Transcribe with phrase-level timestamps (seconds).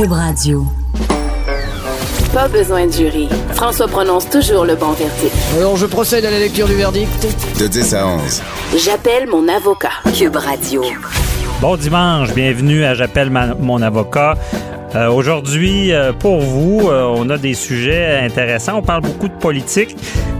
[0.00, 0.64] Cube Radio.
[2.32, 3.28] Pas besoin de jury.
[3.52, 5.34] François prononce toujours le bon verdict.
[5.58, 7.26] Alors, je procède à la lecture du verdict.
[7.60, 8.42] De 10 à 11.
[8.78, 9.90] J'appelle mon avocat.
[10.16, 10.82] Cube Radio.
[11.60, 13.28] Bon dimanche, bienvenue à J'appelle
[13.58, 14.38] mon avocat.
[14.94, 18.78] Euh, Aujourd'hui, euh, pour vous, euh, on a des sujets intéressants.
[18.78, 19.96] On parle beaucoup de politique.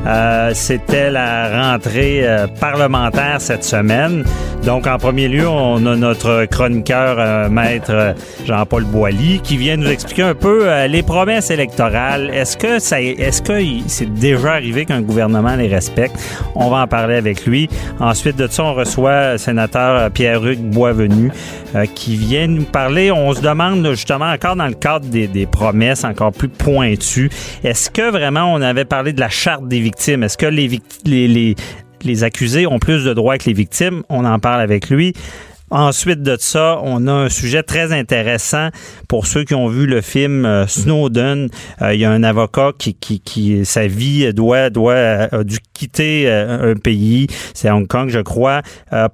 [0.07, 4.25] Euh, C'était la rentrée euh, parlementaire cette semaine.
[4.65, 8.15] Donc, en premier lieu, on a notre chroniqueur, euh, maître
[8.47, 12.31] Jean-Paul Boilly, qui vient nous expliquer un peu les promesses électorales.
[12.31, 16.17] Est-ce que c'est déjà arrivé qu'un gouvernement les respecte?
[16.55, 17.69] On va en parler avec lui.
[18.01, 21.31] Ensuite de ça, on reçoit le sénateur Pierre-Hugues Boisvenu,
[21.95, 23.11] qui vient nous parler.
[23.11, 27.31] On se demande justement encore dans le cadre des, des promesses encore plus pointues,
[27.65, 29.81] est-ce que vraiment on avait parlé de la charte des
[30.23, 31.57] Est-ce que les
[32.03, 34.03] les accusés ont plus de droits que les victimes?
[34.09, 35.13] On en parle avec lui.
[35.71, 38.71] Ensuite de ça, on a un sujet très intéressant
[39.09, 41.49] pour ceux qui ont vu le film euh, Snowden.
[41.81, 45.45] Euh, il y a un avocat qui, qui, qui sa vie doit, doit euh, a
[45.45, 48.61] dû quitter un pays, c'est Hong Kong, je crois,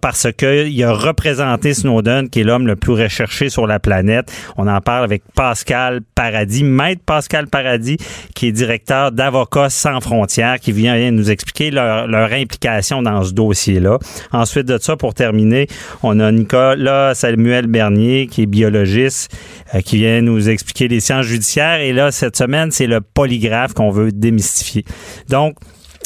[0.01, 4.33] parce que il a représenté Snowden, qui est l'homme le plus recherché sur la planète.
[4.57, 7.99] On en parle avec Pascal Paradis, maître Pascal Paradis,
[8.35, 13.33] qui est directeur d'Avocats sans frontières, qui vient nous expliquer leur, leur implication dans ce
[13.33, 14.01] dossier-là.
[14.33, 15.69] Ensuite de ça, pour terminer,
[16.03, 19.37] on a Nicolas Samuel Bernier, qui est biologiste,
[19.75, 21.81] euh, qui vient nous expliquer les sciences judiciaires.
[21.81, 24.85] Et là, cette semaine, c'est le polygraphe qu'on veut démystifier.
[25.29, 25.57] Donc,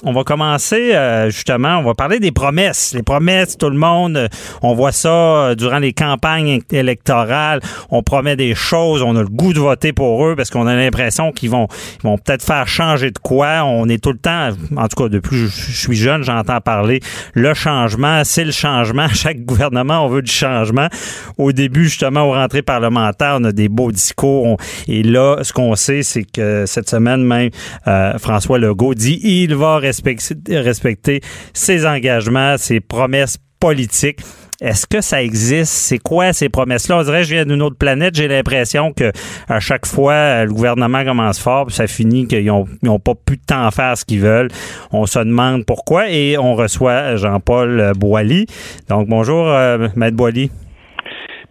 [0.04, 2.92] on va commencer euh, justement, on va parler des promesses.
[2.94, 4.28] Les promesses, tout le monde, euh,
[4.62, 7.60] on voit ça euh, durant les campagnes électorales.
[7.90, 10.74] On promet des choses, on a le goût de voter pour eux parce qu'on a
[10.74, 11.68] l'impression qu'ils vont,
[12.02, 13.64] vont peut-être faire changer de quoi.
[13.64, 17.00] On est tout le temps, en tout cas depuis que je suis jeune, j'entends parler
[17.34, 19.08] le changement, c'est le changement.
[19.12, 20.88] Chaque gouvernement, on veut du changement.
[21.36, 24.56] Au début, justement, aux rentrées parlementaires, on a des beaux discours.
[24.88, 27.50] Et là, ce qu'on sait, c'est que cette semaine même,
[27.86, 31.20] euh, François Legault dit il va respecter,
[31.52, 34.20] ses engagements, ses promesses politiques.
[34.60, 35.72] Est-ce que ça existe?
[35.72, 36.98] C'est quoi ces promesses-là?
[36.98, 38.14] On dirait que je viens d'une autre planète.
[38.14, 39.10] J'ai l'impression que
[39.48, 42.98] à chaque fois, euh, le gouvernement commence fort, puis ça finit qu'ils ont, ils ont
[42.98, 44.50] pas pu de temps à faire ce qu'ils veulent.
[44.92, 48.46] On se demande pourquoi et on reçoit Jean-Paul Boilly.
[48.88, 50.16] Donc, bonjour, euh, Maître.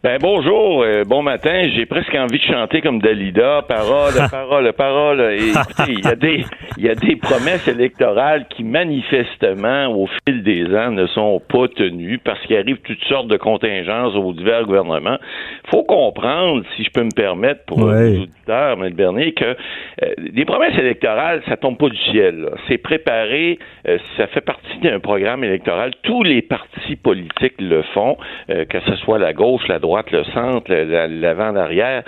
[0.01, 1.63] Ben bonjour, euh, bon matin.
[1.75, 5.19] J'ai presque envie de chanter comme Dalida, parole, parole, parole.
[5.33, 6.45] Et écoutez, il y a des,
[6.77, 11.67] il y a des promesses électorales qui manifestement, au fil des ans, ne sont pas
[11.67, 15.17] tenues parce qu'il arrive toutes sortes de contingences aux divers gouvernements.
[15.69, 18.11] Faut comprendre, si je peux me permettre, pour Ouais.
[18.11, 18.93] les auditeurs, M.
[18.93, 19.55] Bernier, que euh,
[20.33, 22.49] les promesses électorales, ça tombe pas du ciel.
[22.69, 25.91] C'est préparé, euh, ça fait partie d'un programme électoral.
[26.03, 28.16] Tous les partis politiques le font,
[28.49, 32.03] euh, que ce soit la gauche, la droite, le centre, le- la- l'avant, l'arrière.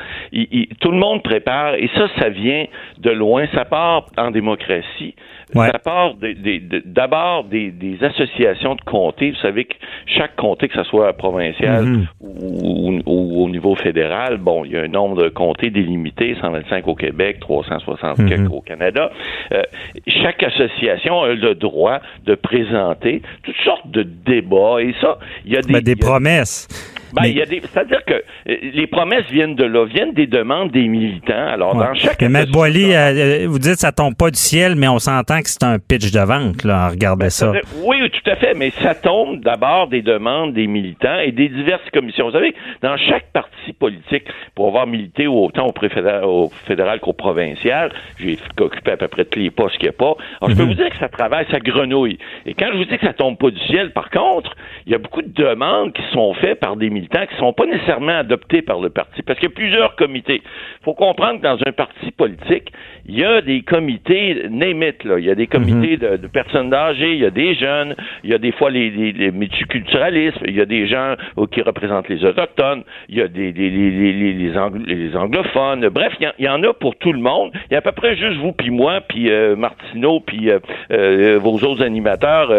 [0.79, 2.65] Tout le monde prépare, et ça, ça vient
[2.99, 3.45] de loin.
[3.53, 5.15] Ça part en démocratie.
[5.53, 5.67] Ouais.
[5.69, 9.31] Ça part des- des- d'abord des, des associations de comtés.
[9.31, 9.73] Vous savez que
[10.05, 12.07] chaque comté, que ce soit provincial Mhm.
[12.21, 16.37] ou, ou- ou au niveau fédéral, bon, il y a un nombre de comtés délimité,
[16.39, 18.29] 125 au Québec, 360 Mhm.
[18.29, 19.11] quelques au Canada.
[19.51, 19.61] Euh,
[20.07, 24.77] chaque association a le droit de présenter toutes sortes de débats.
[24.81, 25.73] Et ça, il y a des...
[25.73, 26.67] Ben, des a- promesses.
[27.13, 30.27] Ben, Mais- y a des, c'est-à-dire que euh, les promesses viennent de là, viennent des
[30.27, 31.47] demandes des militants.
[31.47, 31.85] Alors, Ouais.
[31.87, 34.87] dans chaque Mais Boilly, euh, euh, vous dites que ça tombe pas du ciel, mais
[34.87, 37.51] on s'entend que c'est un pitch de vente, là, en regardant ça.
[37.83, 41.89] Oui, tout à fait, mais ça tombe d'abord des demandes des militants et des diverses
[41.93, 42.25] commissions.
[42.27, 44.23] Vous savez, dans chaque parti politique,
[44.55, 49.25] pour avoir milité autant au, préfédéral, au fédéral qu'au provincial, j'ai occupé à peu près
[49.25, 50.15] tous les postes qu'il n'y a pas.
[50.41, 52.17] Alors, je peux vous dire que ça travaille, ça grenouille.
[52.45, 54.55] Et quand je vous dis que ça tombe pas du ciel, par contre,
[54.85, 57.65] il y a beaucoup de demandes qui sont faites par des militants qui sont pas
[57.65, 60.41] nécessairement adoptées par le parti, parce qu'il y a plusieurs comités.
[60.43, 62.71] Il faut comprendre que dans un parti politique,
[63.07, 65.17] il y a des comités, name it, là.
[65.19, 68.29] Il y a des comités de, de personnes âgées, il y a des jeunes, il
[68.29, 71.61] y a des fois les, les, les multiculturalistes, il y a des gens euh, qui
[71.61, 75.87] représentent les autochtones, il y a des, des- les, les, les, les anglo- les anglophones.
[75.89, 77.51] Bref, il y, en- il y en a pour tout le monde.
[77.69, 80.59] Il y a à peu près juste vous puis moi, puis euh, Martineau, puis euh,
[80.91, 82.51] euh, vos autres animateurs,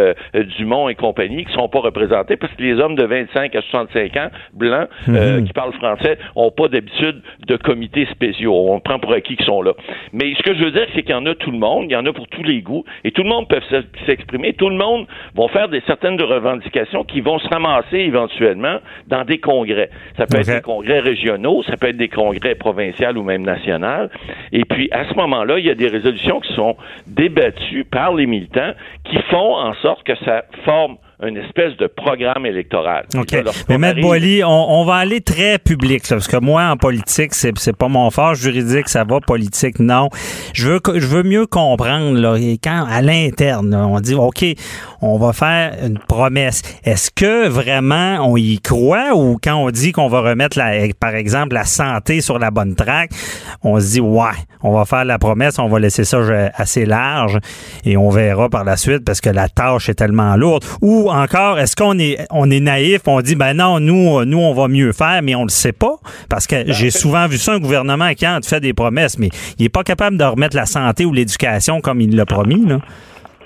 [0.59, 4.17] Dumont et compagnie, qui sont pas représentés parce que les hommes de 25 à 65
[4.17, 8.55] ans, blancs, euh, qui parlent français, ont pas d'habitude de comités spéciaux.
[8.71, 9.73] On prend pour acquis qu'ils sont là.
[10.13, 11.93] Mais ce que je veux dire, c'est qu'il y en a tout le monde, il
[11.93, 14.53] y en a pour tous les goûts, et tout le monde peut s'ex- s'exprimer.
[14.55, 19.25] Tout le monde va faire des certaines de revendications qui vont se ramasser éventuellement dans
[19.25, 19.91] des congrès.
[20.17, 24.09] Ça peut être des congrès régionaux, ça peut être des congrès provinciaux ou même nationaux.
[24.53, 26.77] Et puis, à ce moment-là, il y a des résolutions qui sont
[27.07, 28.73] débattues par les militants
[29.05, 30.97] qui font en sorte que ça forme
[31.27, 33.07] une espèce de programme électoral.
[33.17, 33.37] OK.
[33.69, 37.77] Mais Maître Boily, on, va aller très public, parce que moi, en politique, c'est, c'est
[37.77, 38.35] pas mon fort.
[38.35, 39.21] Juridique, ça va.
[39.21, 40.09] Politique, non.
[40.53, 44.45] Je veux, je veux mieux comprendre, là, quand à l'interne, on dit, OK,
[45.01, 46.63] on va faire une promesse.
[46.85, 51.15] Est-ce que vraiment on y croit ou quand on dit qu'on va remettre, la, par
[51.15, 53.11] exemple, la santé sur la bonne traque,
[53.63, 54.31] on se dit, ouais,
[54.63, 56.19] on va faire la promesse, on va laisser ça
[56.55, 57.39] assez large
[57.85, 60.65] et on verra par la suite parce que la tâche est tellement lourde.
[60.81, 64.53] Ou encore, est-ce qu'on est, on est naïf, on dit, ben non, nous, nous, on
[64.53, 65.97] va mieux faire, mais on le sait pas
[66.29, 69.29] parce que ben, j'ai souvent vu ça, un gouvernement qui a fait des promesses, mais
[69.59, 72.79] il est pas capable de remettre la santé ou l'éducation comme il l'a promis, là.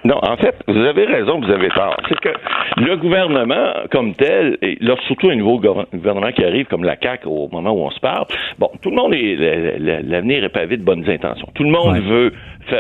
[0.07, 1.97] Non, en fait, vous avez raison, vous avez tort.
[2.09, 2.29] C'est que
[2.77, 7.27] le gouvernement, comme tel, et là, surtout un nouveau gouvernement qui arrive, comme la CAQ,
[7.27, 8.27] au moment où on se parle,
[8.57, 9.35] bon, tout le monde est,
[10.05, 11.49] l'avenir est pavé de bonnes intentions.
[11.55, 12.33] Tout le monde veut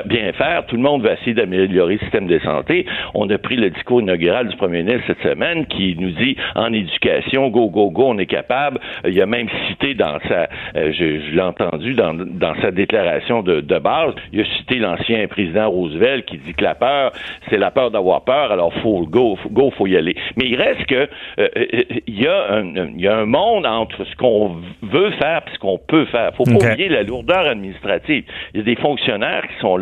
[0.06, 0.66] bien faire.
[0.66, 2.86] Tout le monde va essayer d'améliorer le système de santé.
[3.14, 6.72] On a pris le discours inaugural du premier ministre cette semaine qui nous dit en
[6.72, 8.80] éducation, go, go, go, on est capable.
[9.06, 13.60] Il a même cité dans sa, euh, je, l'ai entendu dans, dans sa déclaration de,
[13.60, 17.12] de base, il a cité l'ancien président Roosevelt qui dit que la peur,
[17.48, 20.16] c'est la peur d'avoir peur, alors faut go, go, faut y aller.
[20.36, 23.66] Mais il reste que euh, euh, il y a un, il y a un monde
[23.66, 26.32] entre ce qu'on veut faire et ce qu'on peut faire.
[26.34, 28.24] Faut pas oublier la lourdeur administrative.
[28.54, 29.75] Il y a des fonctionnaires qui sont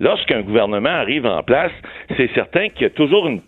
[0.00, 1.72] Lorsqu'un gouvernement arrive en place,
[2.16, 3.40] c'est certain qu'il y a toujours une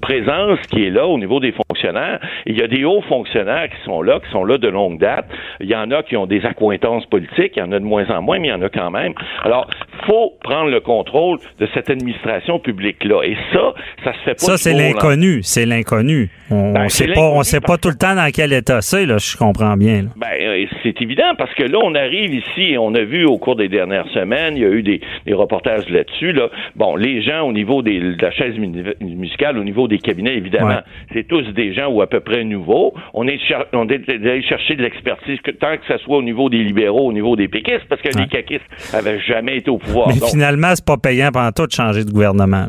[0.00, 1.52] présence qui est là au niveau des
[1.84, 2.20] fonctionnaires.
[2.46, 5.26] Il y a des hauts fonctionnaires qui sont là, qui sont là de longue date.
[5.60, 8.08] Il y en a qui ont des accointances politiques, il y en a de moins
[8.10, 9.12] en moins, mais il y en a quand même.
[9.42, 9.68] Alors,
[10.06, 13.22] faut prendre le contrôle de cette administration publique-là.
[13.24, 14.38] Et ça, ça se fait pas.
[14.38, 15.42] Ça, c'est l'inconnu.
[15.42, 16.30] C'est l'inconnu.
[16.50, 19.06] On ne ben, sait pas, on sait pas tout le temps dans quel état c'est,
[19.06, 20.06] là, je comprends bien.
[20.16, 23.38] Ben, euh, c'est évident parce que là, on arrive ici et on a vu au
[23.38, 26.48] cours des dernières semaines, il y a eu des, des reportages là-dessus, là.
[26.76, 28.54] Bon, les gens au niveau des, de la chaise
[29.00, 30.80] musicale, au niveau des cabinets, évidemment.
[31.12, 32.94] C'est tous des gens ou à peu près nouveaux.
[33.12, 33.38] On est,
[33.72, 37.12] on est allé chercher de l'expertise, tant que ce soit au niveau des libéraux, au
[37.12, 40.08] niveau des péquistes, parce que les caquistes n'avaient jamais été au pouvoir.
[40.08, 42.66] Mais finalement, c'est pas payant pendant tout de changer de gouvernement.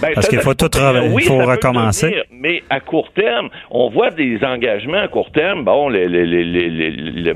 [0.00, 2.14] Ben, parce qu'il faut tout il faut recommencer.
[2.30, 5.64] mais à court terme, on voit des engagements à court terme.
[5.64, 7.34] Bon, les, les, les,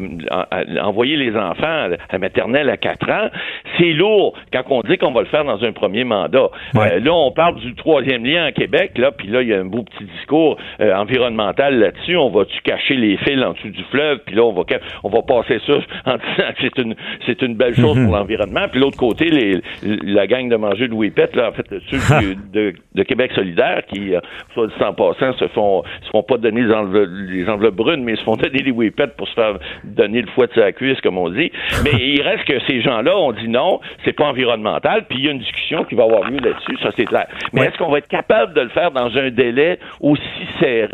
[0.81, 3.28] envoyer les enfants à la maternelle à 4 ans,
[3.78, 6.50] c'est lourd quand on dit qu'on va le faire dans un premier mandat.
[6.76, 9.58] Euh, là, on parle du troisième lien en Québec là, puis là, il y a
[9.58, 12.17] un beau petit discours euh, environnemental là-dessus.
[12.17, 14.62] On va-tu cacher les fils en dessous du fleuve, puis là, on va,
[15.05, 15.73] on va passer ça
[16.06, 16.94] en disant que c'est une,
[17.26, 18.12] c'est une belle chose pour mhm.
[18.12, 18.67] l'environnement.
[18.70, 22.75] Puis l'autre côté, les, la gang de manger de Whippet, là, en fait, ceux de,
[22.94, 24.20] de, Québec solidaire, qui, euh,
[24.55, 28.05] soit dit en passant, se font, se font pas donner les enveloppes, les enveloppes brunes,
[28.05, 31.00] mais se font donner des Whippets pour se faire donner le foie de sa cuisse,
[31.00, 31.50] comme on dit.
[31.85, 35.29] Mais il reste que ces gens-là ont dit non, c'est pas environnemental, puis il y
[35.29, 37.26] a une discussion qui va avoir lieu là-dessus, ça c'est clair.
[37.52, 40.20] Mais est-ce qu'on va être capable de le faire dans un délai aussi
[40.58, 40.88] serré,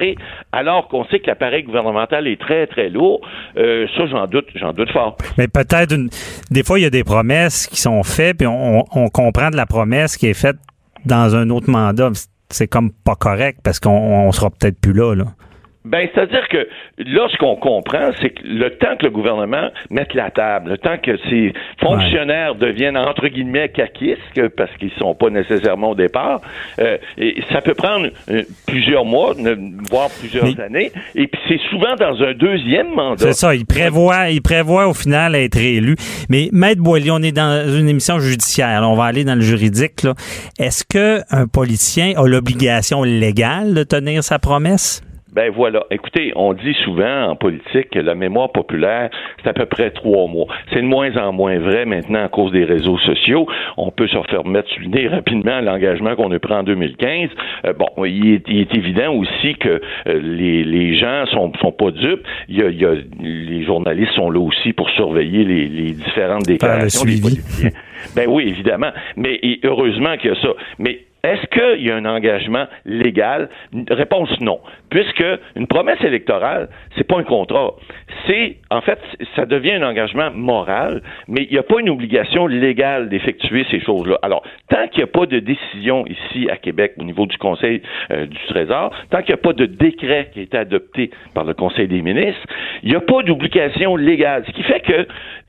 [0.52, 3.20] alors qu'on sait que l'appareil gouvernemental est très, très lourd.
[3.56, 5.16] Euh, ça, j'en doute, j'en doute fort.
[5.38, 5.94] Mais peut-être,
[6.50, 9.56] des fois, il y a des promesses qui sont faites, puis on, on comprend de
[9.56, 10.56] la promesse qui est faite
[11.04, 12.10] dans un autre mandat.
[12.48, 15.14] C'est comme pas correct parce qu'on sera peut-être plus là.
[15.14, 15.24] là.
[15.86, 16.66] Ben, c'est-à-dire que
[16.98, 20.78] là, ce qu'on comprend, c'est que le temps que le gouvernement mette la table, le
[20.78, 24.18] temps que ces fonctionnaires deviennent entre guillemets caquistes,
[24.56, 26.40] parce qu'ils sont pas nécessairement au départ,
[26.80, 29.34] euh, et ça peut prendre euh, plusieurs mois,
[29.88, 33.18] voire plusieurs années, et puis c'est souvent dans un deuxième mandat.
[33.18, 35.94] C'est ça, il prévoit, il prévoit au final être élu.
[36.28, 40.04] Mais Maître Boilly, on est dans une émission judiciaire, on va aller dans le juridique.
[40.58, 45.02] Est-ce que un politicien a l'obligation légale de tenir sa promesse?
[45.36, 45.84] Ben voilà.
[45.90, 49.10] Écoutez, on dit souvent en politique que la mémoire populaire,
[49.42, 50.46] c'est à peu près trois mois.
[50.72, 53.46] C'est de moins en moins vrai maintenant à cause des réseaux sociaux.
[53.76, 57.28] On peut se refaire mettre sur le nez rapidement l'engagement qu'on a pris en 2015.
[57.66, 59.68] Euh, bon, il est, évident aussi que
[60.06, 62.26] euh, les, les, gens sont, sont pas dupes.
[62.48, 65.92] Il y, a, il y a, les journalistes sont là aussi pour surveiller les, les
[65.92, 67.20] différentes déclarations des.
[68.14, 68.92] Ben oui, évidemment.
[69.16, 70.54] Mais heureusement qu'il y a ça.
[70.78, 73.48] Mais est-ce qu'il y a un engagement légal?
[73.90, 74.60] Réponse non.
[74.90, 75.24] Puisque
[75.56, 77.72] une promesse électorale, c'est pas un contrat.
[78.26, 78.98] C'est, en fait,
[79.34, 83.80] ça devient un engagement moral, mais il n'y a pas une obligation légale d'effectuer ces
[83.80, 84.18] choses-là.
[84.22, 87.82] Alors, tant qu'il n'y a pas de décision ici à Québec au niveau du Conseil
[88.12, 91.44] euh, du Trésor, tant qu'il n'y a pas de décret qui a été adopté par
[91.44, 92.46] le Conseil des ministres,
[92.82, 94.44] il n'y a pas d'obligation légale.
[94.46, 95.08] Ce qui fait que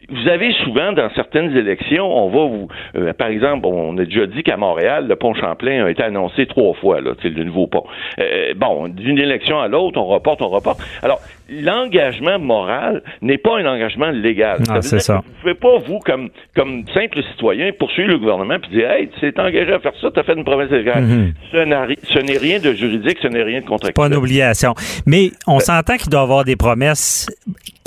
[0.09, 4.25] vous avez souvent dans certaines élections, on va vous, euh, par exemple, on a déjà
[4.25, 7.83] dit qu'à Montréal, le pont Champlain a été annoncé trois fois, là, le nouveau pont.
[8.19, 10.79] Euh, bon, d'une élection à l'autre, on reporte, on reporte.
[11.03, 14.59] Alors, l'engagement moral n'est pas un engagement légal.
[14.69, 15.21] Ah, c'est ça.
[15.25, 19.19] Vous pouvez pas, vous, comme, comme simple citoyen, poursuivre le gouvernement puis dire, hey, tu
[19.19, 21.03] t'es engagé à faire ça, tu as fait une promesse légale.
[21.03, 21.33] Mhm.
[21.51, 23.93] Ce n'est rien de juridique, ce n'est rien de contractuel.
[23.93, 24.73] Pas une obligation.
[25.05, 27.27] Mais on s'entend qu'il doit y avoir des promesses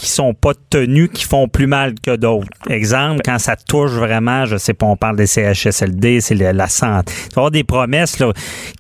[0.01, 2.49] qui sont pas tenues, qui font plus mal que d'autres.
[2.71, 7.13] Exemple, quand ça touche vraiment, je sais pas, on parle des CHSLD, c'est la santé.
[7.13, 8.33] Il doit y avoir des promesses là,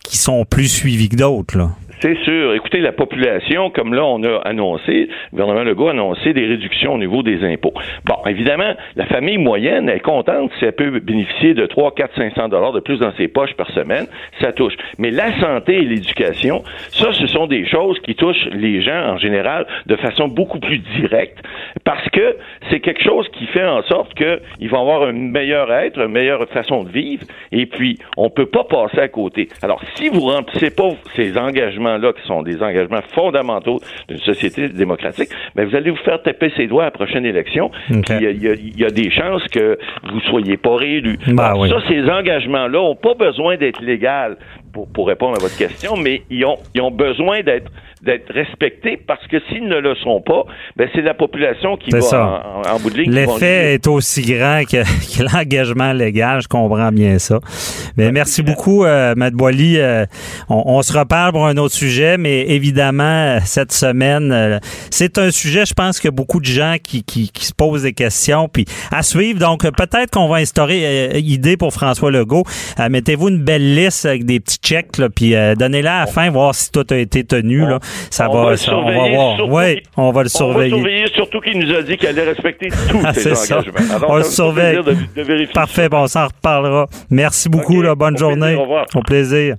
[0.02, 1.68] qui sont plus suivies que d'autres.
[2.00, 2.54] C'est sûr.
[2.54, 6.94] Écoutez, la population, comme là, on a annoncé, le gouvernement Legault a annoncé des réductions
[6.94, 7.74] au niveau des impôts.
[8.06, 12.48] Bon, évidemment, la famille moyenne est contente si elle peut bénéficier de 3, 4, 500
[12.48, 14.06] dollars de plus dans ses poches par semaine.
[14.40, 14.72] Ça touche.
[14.96, 19.18] Mais la santé et l'éducation, ça, ce sont des choses qui touchent les gens en
[19.18, 21.38] général de façon beaucoup plus directe
[21.84, 22.36] parce que
[22.70, 26.48] c'est quelque chose qui fait en sorte qu'ils vont avoir un meilleur être, une meilleure
[26.48, 29.48] façon de vivre et puis on peut pas passer à côté.
[29.60, 34.68] Alors, si vous remplissez pas ces engagements là qui sont des engagements fondamentaux d'une société
[34.68, 37.70] démocratique, mais vous allez vous faire taper ses doigts à la prochaine élection.
[37.88, 39.78] Il y, a des chances que
[40.10, 41.18] vous soyez pas réélu.
[41.28, 44.00] Bah ça, ces engagements-là n'ont pas besoin d'être légaux
[44.72, 47.70] pour, pour répondre à votre question, mais ils ont, ils ont besoin d'être
[48.02, 50.44] d'être respectés parce que s'ils ne le sont pas,
[50.76, 53.12] ben c'est la population qui va En, bout de ligne.
[53.12, 54.82] L'effet est aussi grand que,
[55.22, 56.40] l'engagement légal.
[56.40, 57.40] Je comprends bien ça.
[57.96, 59.78] Mais merci beaucoup, euh, Matt Boily.
[59.78, 60.06] Euh,
[60.48, 64.58] on, se reparle pour un autre sujet, mais évidemment, cette semaine, euh,
[64.90, 67.92] c'est un sujet, je pense, que beaucoup de gens qui, qui, qui, se posent des
[67.92, 68.48] questions.
[68.48, 72.44] Puis à suivre, donc peut-être qu'on va instaurer euh, idée pour François Legault.
[72.78, 76.54] Mettez-vous une belle liste avec des petits checks, là, puis donnez-la à la fin, voir
[76.54, 77.60] si tout a été tenu.
[77.60, 77.78] Là
[78.10, 79.48] ça on va, ça, on va voir.
[79.48, 80.74] Oui, on va le surveiller.
[80.74, 83.94] On va surveiller, surtout qu'il nous a dit qu'elle allait respecter tous ah, ses engagements.
[83.94, 84.76] Alors, on le surveille.
[84.76, 86.86] De, de Parfait, bon, on s'en reparlera.
[87.10, 87.86] Merci beaucoup, okay.
[87.86, 88.40] là, bonne au journée.
[88.40, 88.86] Plaisir, au revoir.
[88.94, 89.56] Au plaisir.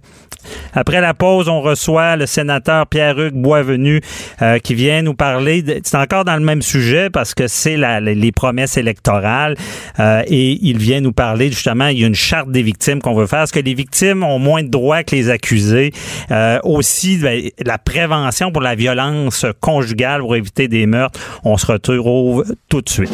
[0.74, 4.02] Après la pause, on reçoit le sénateur Pierre-Hugues Boisvenu
[4.42, 5.64] euh, qui vient nous parler.
[5.84, 9.56] C'est encore dans le même sujet parce que c'est les promesses électorales
[10.00, 11.88] euh, et il vient nous parler justement.
[11.88, 13.44] Il y a une charte des victimes qu'on veut faire.
[13.44, 15.92] Est-ce que les victimes ont moins de droits que les accusés
[16.32, 21.20] euh, Aussi, ben, la prévention pour la violence conjugale pour éviter des meurtres.
[21.44, 23.12] On se retrouve tout de suite.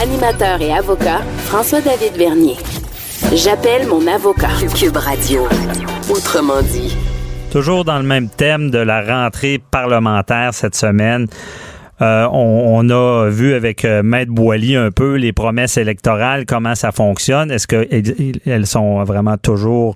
[0.00, 2.56] Animateur et avocat François-David Vernier.
[3.34, 4.50] J'appelle mon avocat.
[4.78, 5.46] Cube Radio.
[6.10, 6.96] Autrement dit.
[7.50, 11.26] Toujours dans le même thème de la rentrée parlementaire cette semaine.
[12.02, 16.92] Euh, on, a vu avec euh, Maître Boily un peu les promesses électorales, comment ça
[16.92, 17.50] fonctionne.
[17.50, 19.94] Est-ce qu'elles sont vraiment toujours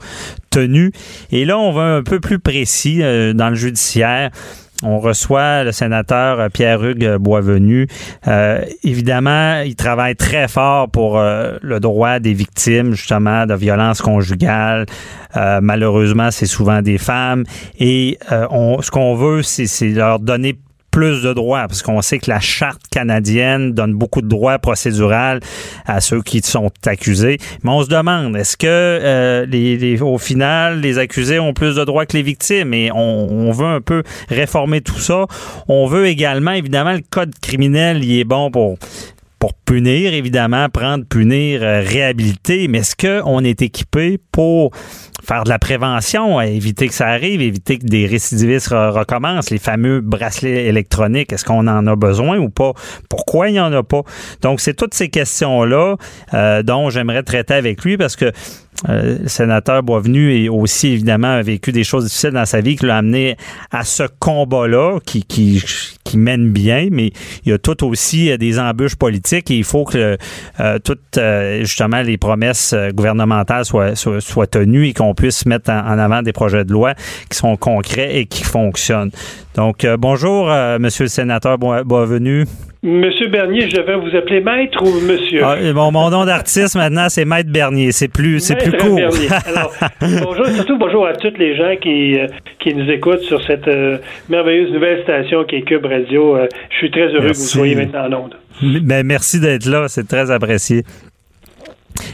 [0.51, 0.93] tenues?
[1.31, 4.31] Et là, on va un peu plus précis euh, dans le judiciaire.
[4.83, 7.87] On reçoit le sénateur Pierre-Hugues Boisvenu.
[8.83, 14.87] Évidemment, il travaille très fort pour le droit des victimes, justement, de violences conjugales.
[15.35, 17.45] Malheureusement, c'est souvent des femmes.
[17.79, 20.57] Et ce qu'on veut, c'est leur donner
[20.91, 25.11] plus de droits, parce qu'on sait que la charte canadienne donne beaucoup de droits procéduraux
[25.87, 27.39] à ceux qui sont accusés.
[27.63, 32.07] Mais on se demande, est-ce que euh, au final, les accusés ont plus de droits
[32.07, 32.75] que les victimes?
[32.75, 35.27] Et on, on, veut un peu réformer tout ça.
[35.69, 38.79] On veut également, évidemment, le code criminel, il est bon pour
[39.41, 44.71] pour punir, évidemment, prendre, punir, euh, réhabiliter, mais est-ce qu'on est équipé pour
[45.25, 50.01] faire de la prévention, éviter que ça arrive, éviter que des récidivistes recommencent, les fameux
[50.01, 52.73] bracelets électroniques, est-ce qu'on en a besoin ou pas?
[53.09, 54.03] Pourquoi il n'y en a pas?
[54.43, 55.97] Donc, c'est toutes ces questions-là
[56.35, 58.33] euh, dont j'aimerais traiter avec lui parce que
[58.89, 62.77] euh, le sénateur Boisvenu et aussi évidemment a vécu des choses difficiles dans sa vie
[62.77, 63.37] qui l'ont amené
[63.71, 65.63] à ce combat-là qui,
[66.15, 67.13] mène bien, mais
[67.45, 70.19] il y a tout aussi euh, des embûches politiques et il faut que
[70.59, 76.23] euh, toutes euh, justement les promesses gouvernementales soient tenues et qu'on puisse mettre en, avant
[76.23, 76.95] des projets de loi
[77.29, 79.13] qui sont concrets et qui fonctionnent.
[79.55, 80.47] Donc bonjour
[80.81, 82.47] Monsieur le sénateur Boisvenu.
[82.83, 85.45] Monsieur Bernier, je vais vous appeler maître ou monsieur?
[85.45, 87.93] Ah, bon, mon nom d'artiste maintenant, c'est Maître Bernier.
[87.93, 88.99] C'est plus, c'est plus court.
[89.47, 92.27] Alors, bonjour, surtout bonjour à toutes les gens qui, euh,
[92.59, 93.99] qui nous écoutent sur cette euh,
[94.31, 96.37] merveilleuse nouvelle station qui est Cube Radio.
[96.37, 98.37] Euh, je suis très heureux que vous soyez maintenant en onde.
[98.83, 99.87] Ben, merci d'être là.
[99.89, 100.85] C'est très apprécié.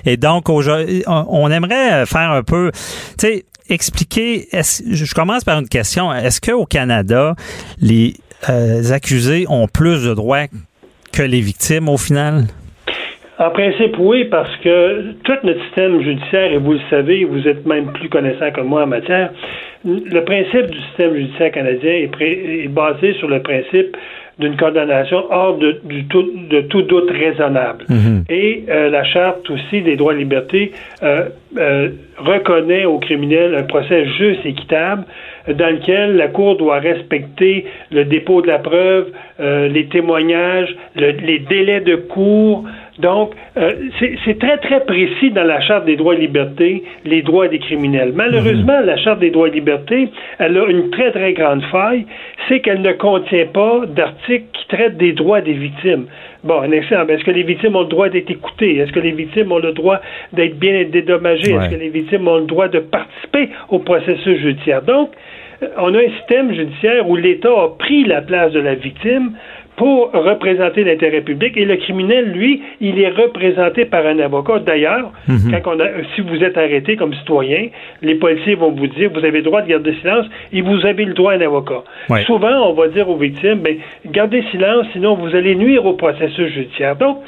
[0.04, 4.48] Et donc, aujourd'hui, on aimerait faire un peu, tu sais, expliquer.
[4.52, 6.12] Je commence par une question.
[6.12, 7.36] Est-ce qu'au Canada,
[7.80, 8.14] les
[8.48, 10.46] euh, accusés ont plus de droits
[11.12, 12.44] que les victimes au final?
[13.38, 17.66] En principe, oui, parce que tout notre système judiciaire, et vous le savez, vous êtes
[17.66, 19.30] même plus connaissant que moi en matière,
[19.84, 23.94] le principe du système judiciaire canadien est, basé sur le principe
[24.38, 27.84] d'une condamnation hors de, du tout, de tout doute raisonnable.
[27.88, 28.24] Mhm.
[28.28, 31.28] Et euh, la charte aussi des droits et libertés euh,
[31.58, 35.04] euh, reconnaît aux criminels un procès juste et équitable
[35.48, 39.08] dans lequel la Cour doit respecter le dépôt de la preuve,
[39.40, 42.64] euh, les témoignages, le- les délais de cours.
[42.98, 43.72] Donc, euh,
[44.24, 48.12] c'est très, très précis dans la Charte des droits et libertés, les droits des criminels.
[48.14, 52.06] Malheureusement, la Charte des droits et libertés, elle a une très, très grande faille,
[52.48, 56.06] c'est qu'elle ne contient pas d'articles qui traitent des droits des victimes.
[56.42, 58.76] Bon, un exemple, est-ce que les victimes ont le droit d'être écoutées?
[58.76, 60.00] Est-ce que les victimes ont le droit
[60.32, 61.52] d'être bien dédommagées?
[61.52, 61.64] Ouais.
[61.66, 64.80] Est-ce que les victimes ont le droit de participer au processus judiciaire?
[64.82, 65.10] Donc,
[65.78, 69.32] on a un système judiciaire où l'État a pris la place de la victime
[69.76, 74.60] pour représenter l'intérêt public et le criminel, lui, il est représenté par un avocat.
[74.60, 75.60] D'ailleurs, Mhm.
[75.62, 75.84] quand on a,
[76.14, 77.68] si vous êtes arrêté comme citoyen,
[78.00, 81.04] les policiers vont vous dire vous avez le droit de garder silence et vous avez
[81.04, 81.82] le droit à un avocat.
[82.08, 82.22] Ouais.
[82.22, 86.48] Souvent, on va dire aux victimes ben, gardez silence, sinon vous allez nuire au processus
[86.54, 86.96] judiciaire.
[86.96, 87.18] Donc,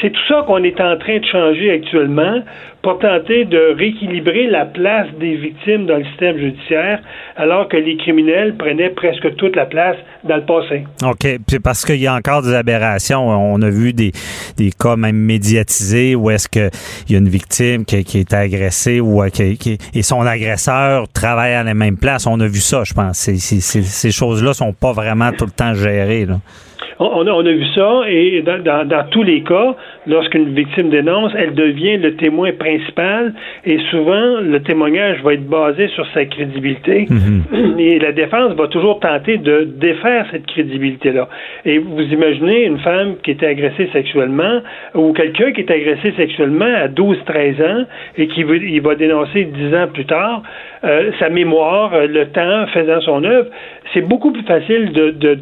[0.00, 2.40] c'est tout ça qu'on est en train de changer actuellement
[2.86, 7.00] pour tenter de rééquilibrer la place des victimes dans le système judiciaire,
[7.36, 10.84] alors que les criminels prenaient presque toute la place dans le passé.
[11.04, 11.26] OK.
[11.48, 13.26] Puis parce qu'il y a encore des aberrations.
[13.28, 14.12] On a vu des,
[14.56, 16.70] des cas même médiatisés où est-ce qu'il
[17.10, 21.08] y a une victime qui, qui est agressée ou euh, qui, qui- et son agresseur
[21.12, 22.24] travaille à la même place.
[22.28, 23.18] On a vu ça, je pense.
[23.18, 23.36] C'est-
[23.82, 26.24] ces choses-là sont pas vraiment tout le temps gérées.
[26.26, 26.36] Là.
[26.98, 29.74] On, on a, on a vu ça, et dans, dans- dans tous les cas,
[30.06, 33.34] lorsqu'une victime dénonce, elle devient le témoin principal,
[33.64, 37.06] et souvent, le témoignage va être basé sur sa crédibilité,
[37.78, 41.28] et la défense va toujours tenter de défaire cette crédibilité-là.
[41.64, 44.60] Et vous imaginez une femme qui était agressée sexuellement,
[44.94, 47.84] ou quelqu'un qui est agressé sexuellement à 12-13 ans,
[48.16, 50.42] et qui veut, il va dénoncer 10 ans plus tard,
[50.84, 53.48] euh, sa mémoire, euh, le temps faisant son œuvre,
[53.92, 55.38] c'est beaucoup plus facile de, de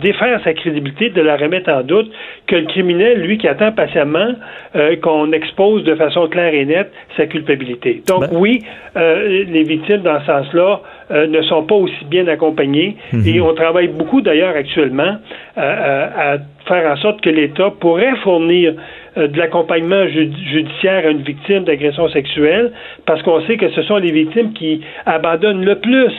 [0.00, 2.10] défaire sa crédibilité, de la remettre en doute,
[2.46, 6.90] que le criminel, lui, qui attend patiemment euh, qu'on expose de façon claire et nette
[7.16, 8.02] sa culpabilité.
[8.06, 8.62] Donc Ben- oui,
[8.96, 12.96] euh, les victimes, dans ce sens-là, euh, ne sont pas aussi bien accompagnées.
[13.26, 15.16] Et on travaille beaucoup, d'ailleurs, actuellement,
[15.56, 18.74] à, à faire en sorte que l'État pourrait fournir
[19.16, 22.72] de l'accompagnement ju- judiciaire à une victime d'agression sexuelle,
[23.06, 26.12] parce qu'on sait que ce sont les victimes qui abandonnent le plus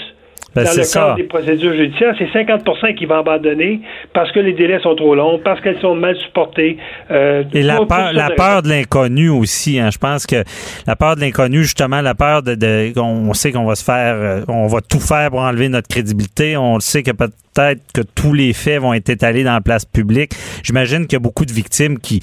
[0.55, 0.99] Ben, dans le ça.
[1.01, 3.81] cadre des procédures judiciaires, c'est 50% qui vont abandonner
[4.13, 6.77] parce que les délais sont trop longs, parce qu'elles sont mal supportées.
[7.11, 9.79] euh, Et la peur, la peur de l'inconnu aussi.
[9.79, 9.89] Hein.
[9.91, 10.43] Je pense que
[10.87, 14.15] la peur de l'inconnu, justement, la peur de, de on sait qu'on va se faire,
[14.15, 16.57] euh, on va tout faire pour enlever notre crédibilité.
[16.57, 19.85] On le sait que peut-être que tous les faits vont être étalés dans la place
[19.85, 20.31] publique.
[20.63, 22.21] J'imagine qu'il y a beaucoup de victimes qui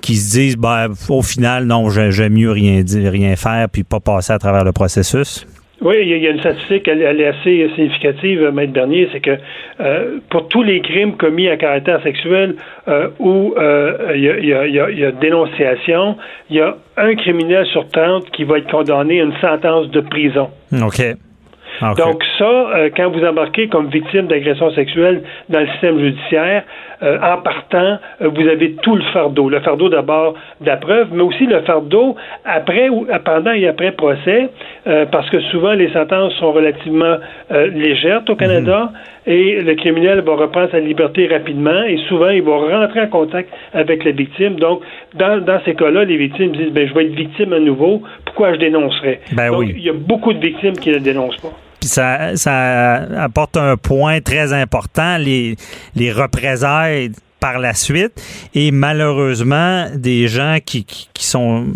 [0.00, 3.84] qui se disent, ben, au final, non, j'ai- j'aime mieux rien dire, rien faire, puis
[3.84, 5.46] pas passer à travers le processus.
[5.82, 9.20] Oui, il y a- une statistique, elle, elle est assez significative, euh, Maître Bernier, c'est
[9.20, 9.38] que
[9.80, 12.56] euh, pour tous les crimes commis à caractère sexuel
[12.88, 15.12] euh, où euh, il y, a, il y a- il y a- il y a
[15.12, 16.16] dénonciation,
[16.50, 20.00] il y a un criminel sur 30 qui va être condamné à une sentence de
[20.00, 20.50] prison.
[20.82, 21.00] OK.
[21.96, 22.44] Donc ça,
[22.76, 26.64] euh, quand vous embarquez comme victime d'agression sexuelle dans le système judiciaire,
[27.02, 29.48] euh, en partant, euh, vous avez tout le fardeau.
[29.48, 33.92] Le fardeau d'abord de la preuve, mais aussi le fardeau après ou pendant et après
[33.92, 34.48] procès,
[34.86, 37.16] euh, parce que souvent les sentences sont relativement
[37.50, 38.92] euh, légères au Canada
[39.26, 43.50] et le criminel va reprendre sa liberté rapidement et souvent il va rentrer en contact
[43.72, 44.56] avec la victime.
[44.56, 44.82] Donc
[45.14, 48.54] dans, dans ces cas-là, les victimes disent ben je vais être victime à nouveau, pourquoi
[48.54, 49.20] je dénoncerais?
[49.32, 49.74] Ben Donc, oui.
[49.76, 51.52] il y a beaucoup de victimes qui ne dénoncent pas.
[51.80, 55.56] Puis ça, ça apporte un point très important, les,
[55.96, 58.22] les représailles par la suite
[58.54, 61.68] et malheureusement des gens qui, qui, qui sont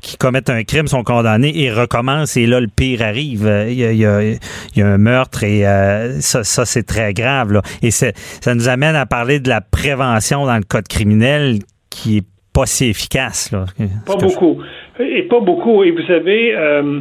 [0.00, 3.84] qui commettent un crime sont condamnés et recommencent et là le pire arrive il y
[3.84, 4.38] a, il y a, il
[4.76, 7.62] y a un meurtre et euh, ça, ça c'est très grave là.
[7.82, 11.58] et c'est- ça nous amène à parler de la prévention dans le code criminel
[11.90, 13.64] qui est pas si efficace là.
[14.06, 14.58] Pas je- beaucoup.
[15.00, 15.82] Et pas beaucoup.
[15.82, 17.00] Et vous savez, euh,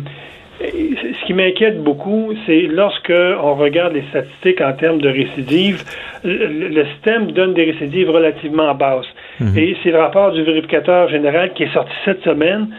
[0.60, 5.84] ce qui m'inquiète beaucoup, c'est lorsque on regarde les statistiques en termes de récidives,
[6.24, 9.06] le, système donne des récidives relativement basses.
[9.56, 12.70] Et c'est le rapport du vérificateur général qui est sorti cette semaine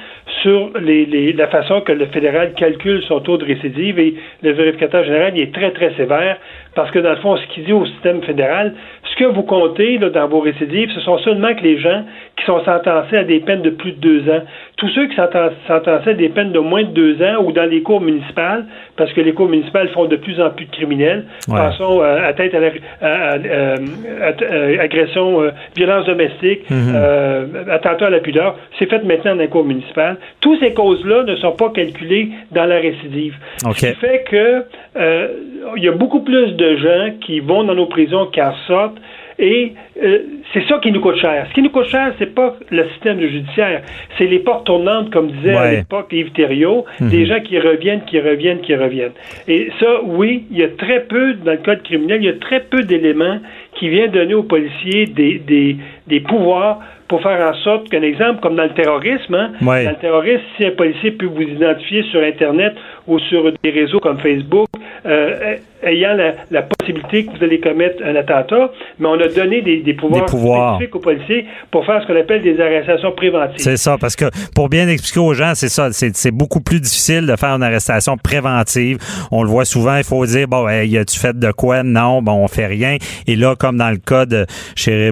[0.43, 3.99] sur les, les- la façon que le fédéral calcule son taux de récidive.
[4.01, 6.37] Et le vérificateur général, il est très, très sévère
[6.75, 9.99] parce que, dans le fond, ce qu'il dit au système fédéral, ce que vous comptez
[9.99, 12.03] là, dans vos récidives, ce sont seulement que les gens
[12.37, 14.43] qui sont sentencés à des peines de plus de deux ans.
[14.79, 17.51] Tous ceux qui sont sen- sentencés à des peines de moins de deux ans ou
[17.51, 18.65] dans les cours municipales,
[18.97, 21.59] parce que les cours municipales font de plus en plus de criminels, Ouais.
[21.59, 22.69] pensons euh, à tête à, la-
[23.03, 23.77] à- à- euh,
[24.23, 29.41] à- euh, agression, euh, violence domestique, euh, attentat à la pudeur, c'est fait maintenant dans
[29.43, 30.17] les cours municipales.
[30.41, 33.35] Toutes ces causes-là ne sont pas calculées dans la récidive.
[33.67, 33.75] OK.
[33.79, 34.65] Ce qui fait que
[34.97, 35.29] euh,
[35.77, 38.97] il y a beaucoup plus de gens qui vont dans nos prisons qui en sortent
[39.39, 40.19] Et euh,
[40.53, 41.47] c'est ça qui nous coûte cher.
[41.49, 43.83] Ce qui nous coûte cher, c'est pas le système judiciaire,
[44.17, 47.09] c'est les portes tournantes, comme disait à l'époque Yves Thériault, mhm.
[47.09, 49.13] des gens qui reviennent, qui reviennent, qui reviennent.
[49.47, 52.39] Et ça, oui, il y a très peu, dans le code criminel, il y a
[52.39, 53.39] très peu d'éléments
[53.79, 58.41] qui viennent donner aux policiers des, des, des pouvoirs pour faire en sorte qu'un exemple,
[58.41, 62.23] comme dans le terrorisme, hein, dans le terrorisme, si un policier peut vous identifier sur
[62.23, 62.75] Internet
[63.07, 64.69] ou sur des réseaux comme Facebook,
[65.07, 66.17] euh, ayant
[66.51, 70.95] la, possibilité que vous allez commettre un attentat, mais on a donné des, pouvoirs, spécifiques
[70.97, 73.59] aux policiers pour faire ce qu'on appelle des arrestations préventives.
[73.59, 77.27] C'est ça, parce que pour bien expliquer aux gens, c'est ça, c'est beaucoup plus difficile
[77.27, 78.99] de faire une arrestation préventive.
[79.31, 81.83] On le voit souvent, il faut dire, bon, y a-tu fait de quoi?
[81.83, 82.97] Non, bon, on fait rien.
[83.27, 84.47] Et là, comme dans le cas de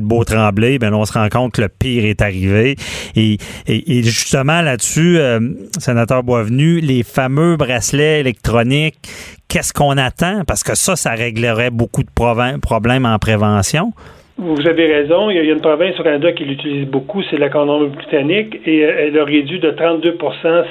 [0.01, 2.77] Beau-Tremblay, ben on se rend compte que le pire est arrivé.
[3.15, 3.39] Et,
[4.03, 5.41] justement, là-dessus, euh,
[5.79, 8.97] sénateur Boisvenu, les fameux bracelets électroniques
[9.49, 10.43] qu'est-ce qu'on attend?
[10.47, 13.93] Parce que ça, ça réglerait beaucoup de problèmes en prévention.
[14.39, 15.31] Vous avez raison.
[15.31, 19.07] Il y a une province au Canada qui l'utilise beaucoup, c'est la Colombie-Britannique, et euh,
[19.07, 20.19] elle a réduit de 32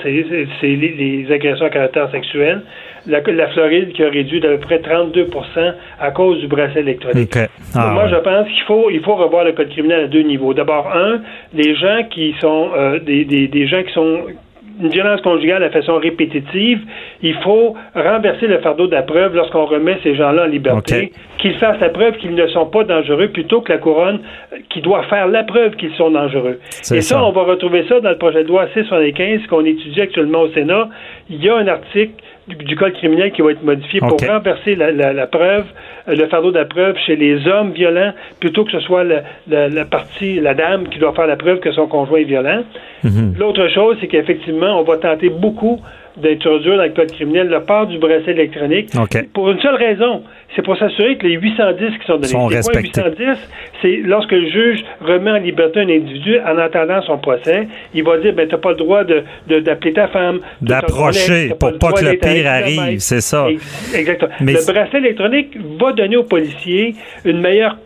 [0.03, 2.61] c'est les, agressions à caractère sexuel.
[3.07, 5.27] La, Floride qui a réduit d'à peu près 32
[5.99, 7.37] à cause du bracelet électronique.
[7.75, 10.53] Ah, moi, je pense qu'il faut, il faut revoir le code criminel à deux niveaux.
[10.53, 11.21] D'abord, un,
[11.53, 14.23] les gens qui sont euh, des, des, des gens qui sont
[14.81, 16.81] une violence conjugale de façon répétitive,
[17.21, 21.55] il faut renverser le fardeau de la preuve lorsqu'on remet ces gens-là en liberté, qu'ils
[21.55, 24.19] fassent la preuve qu'ils ne sont pas dangereux plutôt que la couronne
[24.53, 26.59] euh, qui doit faire la preuve qu'ils sont dangereux.
[26.91, 30.41] Et ça, on va retrouver ça dans le projet de loi C-75 qu'on étudie actuellement
[30.41, 30.89] au Sénat.
[31.29, 32.13] Il y a un article
[32.47, 35.65] du, code criminel qui va être modifié pour renverser la, preuve,
[36.07, 39.85] euh, le fardeau de la preuve chez les hommes violents, plutôt que ce soit la,
[39.85, 42.63] partie, la dame qui doit faire la preuve que son conjoint est violent.
[43.03, 43.35] Mhm.
[43.39, 45.81] L'autre chose, c'est qu'effectivement, on va tenter beaucoup
[46.17, 48.89] d'introduire dans le code criminel le port du bracelet électronique
[49.33, 50.23] pour une seule raison,
[50.55, 53.01] c'est pour s'assurer que les 810 qui sont donnés, sont respectés.
[53.01, 53.37] 810,
[53.81, 58.17] c'est lorsque le juge remet en liberté un individu en attendant son procès, il va
[58.17, 62.17] dire ben t'as pas le droit de d'appeler ta femme, d'approcher pour pas, que le
[62.17, 63.47] pire arrive, c'est ça.
[63.93, 64.31] Exactement.
[64.39, 67.77] le bracelet électronique va donner aux policiers une meilleure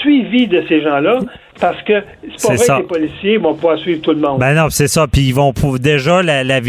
[0.00, 1.18] suivi de ces gens-là
[1.60, 2.02] parce que
[2.36, 4.38] c'est pas vrai que les policiers vont pouvoir suivre tout le monde.
[4.40, 5.06] Ben non, c'est ça.
[5.06, 6.60] Puis ils vont pour déjà la, la,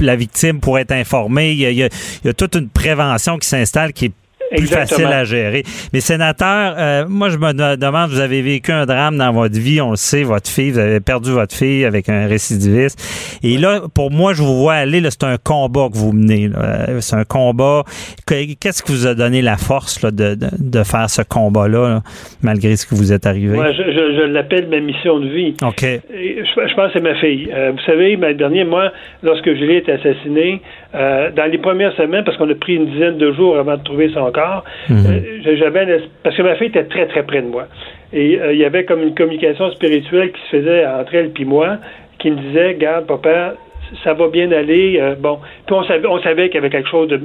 [0.00, 1.52] la victime pour être informée.
[1.52, 1.78] Il y, a, il
[2.24, 4.12] y a toute une prévention qui s'installe qui est
[4.56, 5.62] plus facile à gérer.
[5.92, 9.80] Mais sénateur, euh, moi je me demande, vous avez vécu un drame dans votre vie,
[9.80, 12.98] on le sait, votre fille, vous avez perdu votre fille avec un récidiviste.
[13.42, 16.50] Et là, pour moi, je vous vois aller, c'est un combat que vous menez.
[16.56, 17.84] Euh, c'est un combat.
[18.26, 22.00] Qu'est-ce qui vous a donné la force là, de, de, faire ce combat-là,
[22.42, 23.56] malgré ce que vous êtes arrivé?
[23.56, 25.54] Moi, je, je, l'appelle ma mission de vie.
[25.62, 25.82] OK.
[25.82, 27.48] Je, pense que c'est ma fille.
[27.52, 30.60] Euh, vous savez, ma dernière, moi, lorsque Julie est assassinée,
[30.94, 34.10] dans les premières semaines, parce qu'on a pris une dizaine de jours avant de trouver
[34.10, 35.06] son corps, Mhm.
[35.06, 37.66] Euh, j'avais parce que ma fille était très très près de moi
[38.12, 41.44] et euh, il y avait comme une communication spirituelle qui se faisait entre elle et
[41.44, 41.78] moi
[42.18, 43.54] qui me disait garde papa
[44.02, 46.88] ça va bien aller euh, bon puis on savait on savait qu'il y avait quelque
[46.88, 47.20] chose de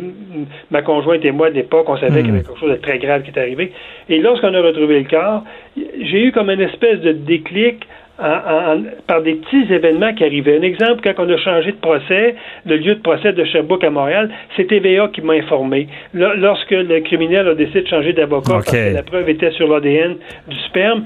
[0.72, 2.46] ma conjointe et moi d'époque on savait qu'il y avait mhm.
[2.46, 3.74] quelque chose de très grave qui était arrivé
[4.08, 5.44] et lorsqu'on a retrouvé le corps
[5.76, 7.86] j'ai eu comme une espèce de déclic
[9.08, 10.58] par des petits événements qui arrivaient.
[10.58, 13.90] Un exemple, quand on a changé de procès, le lieu de procès de Sherbrooke à
[13.90, 15.88] Montréal, c'est TVA qui m'a informé.
[16.14, 20.16] lorsque le criminel a décidé de changer d'avocat parce que la preuve était sur l'ADN
[20.48, 21.04] du sperme,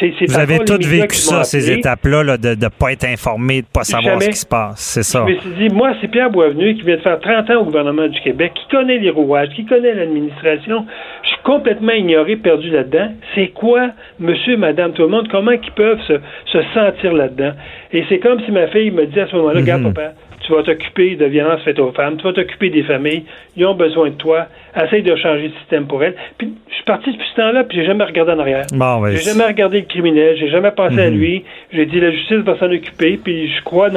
[0.00, 3.72] c'est Vous avez tous vécu ça, ces étapes-là, de ne pas être informé, de ne
[3.72, 4.80] pas savoir ce qui se passe.
[4.80, 5.24] C'est ça.
[5.26, 7.64] Je me suis dit, moi, c'est Pierre Boisvenu qui vient de faire 30 ans au
[7.64, 10.86] gouvernement du Québec, qui connaît les rouages, qui connaît l'administration.
[11.22, 13.08] Je suis complètement ignoré, perdu là-dedans.
[13.34, 16.14] C'est quoi, monsieur, madame, tout le monde, comment ils peuvent se
[16.46, 17.52] se sentir là-dedans.
[17.92, 19.92] Et c'est comme si ma fille me dit à ce moment-là, regarde, mhm.
[19.92, 20.12] papa,
[20.44, 23.24] tu vas t'occuper de violences faites aux femmes, tu vas t'occuper des familles,
[23.56, 26.14] ils ont besoin de toi, essaye de changer le système pour elles.
[26.38, 28.66] Puis je suis parti depuis ce temps-là, puis j'ai jamais regardé en arrière.
[28.72, 31.16] Bon, j'ai jamais regardé le criminel, j'ai jamais pensé à mhm.
[31.16, 31.44] lui.
[31.72, 33.90] J'ai dit la justice va s'en occuper, puis je crois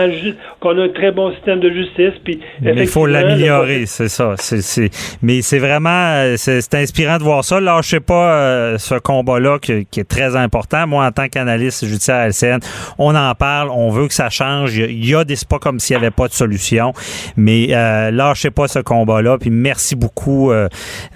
[0.59, 2.13] qu'on a un très bon système de justice.
[2.23, 4.35] Puis Mais il faut l'améliorer, c'est ça.
[5.21, 7.59] Mais c'est vraiment, c'est, inspirant de voir ça.
[7.59, 10.85] Lâchez pas euh, ce combat-là qui, est très important.
[10.87, 12.59] Moi, en tant qu'analyste judiciaire à LCN,
[12.97, 14.77] on en parle, on veut que ça change.
[14.77, 16.93] Il y a des, pas comme s'il n'y avait pas de solution.
[17.35, 19.37] Mais euh, lâchez pas ce combat-là.
[19.37, 20.67] Puis merci beaucoup euh,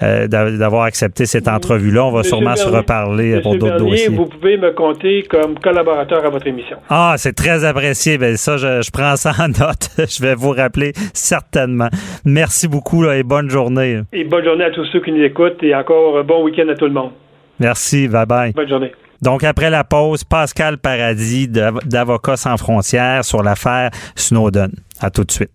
[0.02, 2.06] euh, d'avoir accepté cette entrevue-là.
[2.06, 4.10] On va sûrement se reparler pour d'autres dossiers.
[4.10, 6.78] Vous pouvez me compter comme collaborateur à votre émission.
[6.90, 8.18] Ah, c'est très apprécié.
[8.18, 9.90] Ben, ça, je, prends ça en note.
[9.98, 11.90] je vais vous rappeler certainement.
[12.26, 14.02] Merci beaucoup et bonne journée.
[14.14, 16.86] Et bonne journée à tous ceux qui nous écoutent et encore bon week-end à tout
[16.86, 17.12] le monde.
[17.60, 18.08] Merci.
[18.08, 18.52] Bye bye.
[18.54, 18.92] Bonne journée.
[19.22, 24.72] Donc, après la pause, Pascal Paradis d'Avocats sans frontières sur l'affaire Snowden.
[25.02, 25.50] À tout de suite.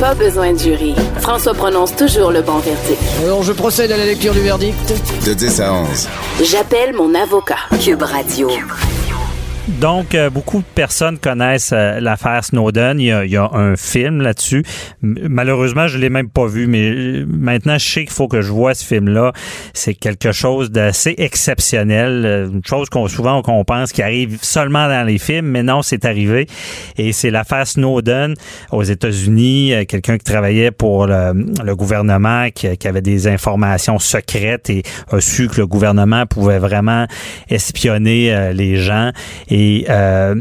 [0.00, 0.94] Pas besoin de jury.
[1.20, 3.00] François prononce toujours le bon verdict.
[3.22, 4.94] Alors, je procède à la lecture du verdict.
[5.24, 6.08] De 10 à 11.
[6.42, 7.58] J'appelle mon avocat.
[7.80, 8.48] Cube Radio.
[9.66, 13.00] Donc, euh, beaucoup de personnes connaissent euh, l'affaire Snowden.
[13.00, 14.62] Il y, a, il y, a, un film là-dessus.
[15.00, 18.52] Malheureusement, je l'ai même pas vu, mais euh, maintenant, je sais qu'il faut que je
[18.52, 19.32] vois ce film-là.
[19.72, 25.06] C'est quelque chose d'assez exceptionnel, une chose qu'on souvent qu'on pense qui arrive seulement dans
[25.06, 26.46] les films, mais non, c'est arrivé.
[26.98, 28.34] Et c'est l'affaire Snowden
[28.70, 29.86] aux États-Unis.
[29.88, 31.32] Quelqu'un qui travaillait pour le,
[31.64, 36.58] le gouvernement, qui, qui, avait des informations secrètes et a su que le gouvernement pouvait
[36.58, 37.06] vraiment
[37.48, 39.10] espionner les gens.
[39.88, 40.34] Euh,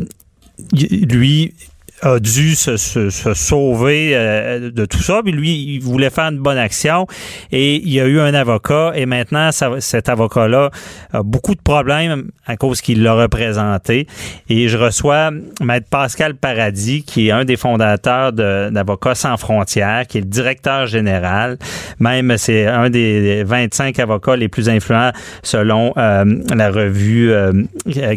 [0.71, 1.53] lui
[2.03, 5.21] a dû se, se, se sauver euh, de tout ça.
[5.23, 7.07] Puis lui, il voulait faire une bonne action
[7.51, 10.69] et il y a eu un avocat et maintenant, cet avocat-là
[11.13, 14.07] a beaucoup de problèmes à cause qu'il l'a représenté.
[14.49, 20.17] Et je reçois Maître Pascal Paradis, qui est un des fondateurs d'Avocats sans frontières, qui
[20.17, 21.57] est le directeur général.
[21.99, 25.11] Même, c'est un des 25 avocats les plus influents
[25.41, 27.63] selon euh, la revue euh,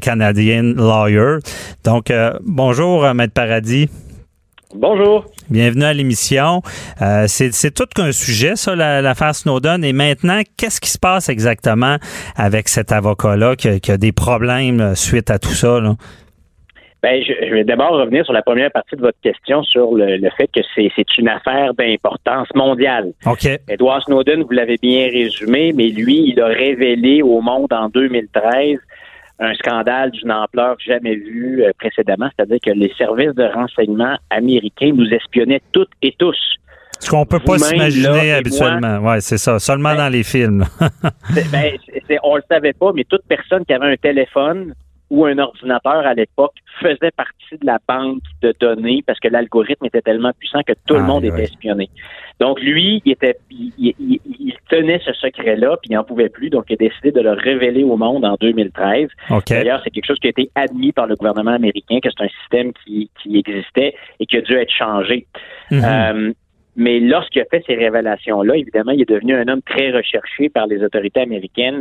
[0.01, 1.39] canadienne Lawyer.
[1.85, 3.76] Donc, euh, bonjour, Maître Paradis.
[4.75, 5.27] Bonjour.
[5.49, 6.61] Bienvenue à l'émission.
[7.01, 9.85] Euh, c'est tout qu'un sujet, ça, l'affaire Snowden.
[9.85, 11.97] Et maintenant, qu'est-ce qui se passe exactement
[12.37, 15.81] avec cet avocat-là qui, qui, a des problèmes suite à tout ça?
[15.81, 15.95] Là?
[17.03, 20.31] Ben, je, vais d'abord revenir sur la première partie de votre question sur le, le
[20.37, 23.13] fait que c'est une affaire d'importance mondiale.
[23.27, 23.47] OK.
[23.69, 28.79] Edward Snowden, vous l'avez bien résumé, mais lui, il a révélé au monde en 2013
[29.39, 34.93] un scandale d'une ampleur jamais vue euh, précédemment, c'est-à-dire que les services de renseignement américains
[34.95, 36.39] nous espionnaient toutes et tous.
[36.99, 38.99] Ce qu'on peut pas s'imaginer habituellement.
[39.03, 39.59] Oui, c'est ça.
[39.59, 40.65] Seulement ben, dans les films.
[41.53, 41.73] ben,
[42.23, 44.73] on le savait pas, mais toute personne qui avait un téléphone
[45.11, 49.87] ou un ordinateur à l'époque faisait partie de la banque de données parce que l'algorithme
[49.87, 51.29] était tellement puissant que tout ah, le monde oui.
[51.29, 51.89] était espionné.
[52.41, 56.51] Donc lui, il était, il, il, il tenait ce secret-là, puis il n'en pouvait plus,
[56.51, 59.09] donc il a décidé de le révéler au monde en 2013.
[59.31, 59.55] Okay.
[59.55, 62.29] D'ailleurs, c'est quelque chose qui a été admis par le gouvernement américain, que c'est un
[62.41, 65.27] système qui, qui existait et qui a dû être changé.
[65.71, 65.79] Mhm.
[65.79, 66.29] Mm -hmm.
[66.29, 66.33] euh,
[66.77, 70.67] mais lorsqu'il a fait ces révélations-là, évidemment, il est devenu un homme très recherché par
[70.67, 71.81] les autorités américaines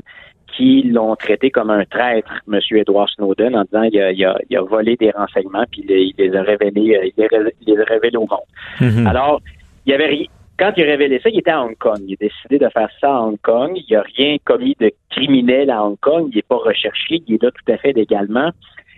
[0.55, 2.59] qui l'ont traité comme un traître, M.
[2.71, 5.91] Edward Snowden, en disant qu'il a, il a, il a volé des renseignements puis il,
[5.91, 8.49] il, les a révélés, il les a révélés au monde.
[8.79, 8.87] Mhm.
[8.87, 9.09] Mm -hmm.
[9.09, 9.41] Alors,
[9.85, 11.99] il y avait quand il a révélé ça, il était à Hong Kong.
[12.07, 13.71] Il a décidé de faire ça à Hong Kong.
[13.75, 16.29] Il n'a rien commis de criminel à Hong Kong.
[16.31, 17.21] Il n'est pas recherché.
[17.27, 18.51] Il est là tout à fait légalement.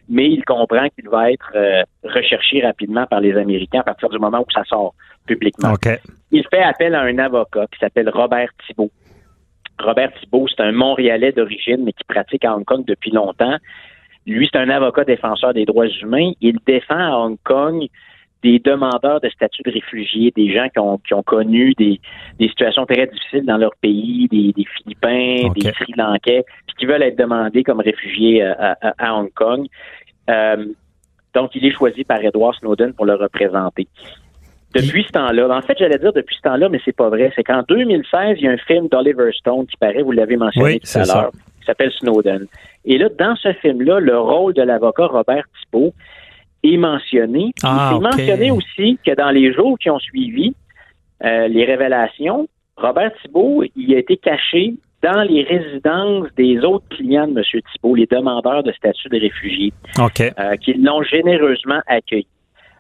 [0.08, 4.20] Mais il comprend qu'il va être euh, recherché rapidement par les Américains à partir du
[4.20, 4.94] moment où ça sort
[5.26, 5.74] publiquement.
[5.74, 5.98] Okay.
[6.32, 8.92] Il fait appel à un avocat qui s'appelle Robert Thibault.
[9.80, 13.58] Robert Thibault, c'est un Montréalais d'origine, mais qui pratique à Hong Kong depuis longtemps.
[14.26, 16.32] Lui, c'est un avocat défenseur des droits humains.
[16.42, 17.88] Il défend à Hong Kong
[18.44, 22.00] des demandeurs de statut de réfugiés, des gens qui ont, qui ont connu des,
[22.40, 25.60] des situations très difficiles dans leur pays, des, des Philippins, okay.
[25.60, 29.68] des Sri Lankais, puis qui veulent être demandés comme réfugiés à, à, à Hong Kong.
[30.30, 30.66] Euh,
[31.34, 33.88] donc, il est choisi par Edward Snowden pour le représenter.
[34.76, 37.32] Depuis ce temps-là, en fait, j'allais dire depuis ce temps-là, mais c'est pas vrai.
[37.36, 40.74] C'est qu'en 2016, il y a un film d'Oliver Stone qui paraît, vous l'avez mentionné
[40.74, 42.48] oui, tout à l'heure, qui s'appelle Snowden.
[42.86, 45.94] Et là, dans ce film-là, le rôle de l'avocat Robert Thibault
[46.64, 47.54] est mentionné.
[47.64, 48.18] Ah, il est okay.
[48.18, 50.54] mentionné aussi que dans les jours qui ont suivi
[51.24, 57.28] euh, les révélations, Robert Thibault, il a été caché dans les résidences des autres clients
[57.28, 57.62] de M.
[57.74, 60.32] Thibault, les demandeurs de statut de réfugié, okay.
[60.40, 62.28] euh, qui l'ont généreusement accueilli.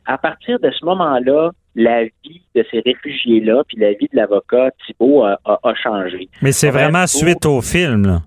[0.05, 4.71] À partir de ce moment-là, la vie de ces réfugiés-là, puis la vie de l'avocat
[4.85, 6.27] Thibault a, a, a, changé.
[6.41, 8.21] Mais c'est vraiment Thibault, suite au film, là.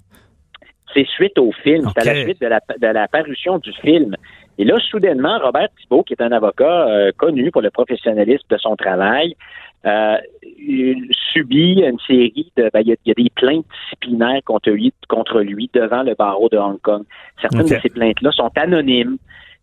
[0.94, 1.86] C'est suite au film.
[1.88, 2.00] Okay.
[2.00, 4.16] C'est à la suite de la, de la parution du film.
[4.58, 8.56] Et là, soudainement, Robert Thibault, qui est un avocat euh, connu pour le professionnalisme de
[8.58, 9.34] son travail,
[9.84, 10.16] euh,
[11.32, 12.70] subit une série de.
[12.72, 16.02] Ben, il, y a, il, y a, des plaintes disciplinaires contre lui, contre lui devant
[16.02, 17.02] le barreau de Hong Kong.
[17.40, 17.76] Certaines okay.
[17.76, 19.16] de ces plaintes-là sont anonymes.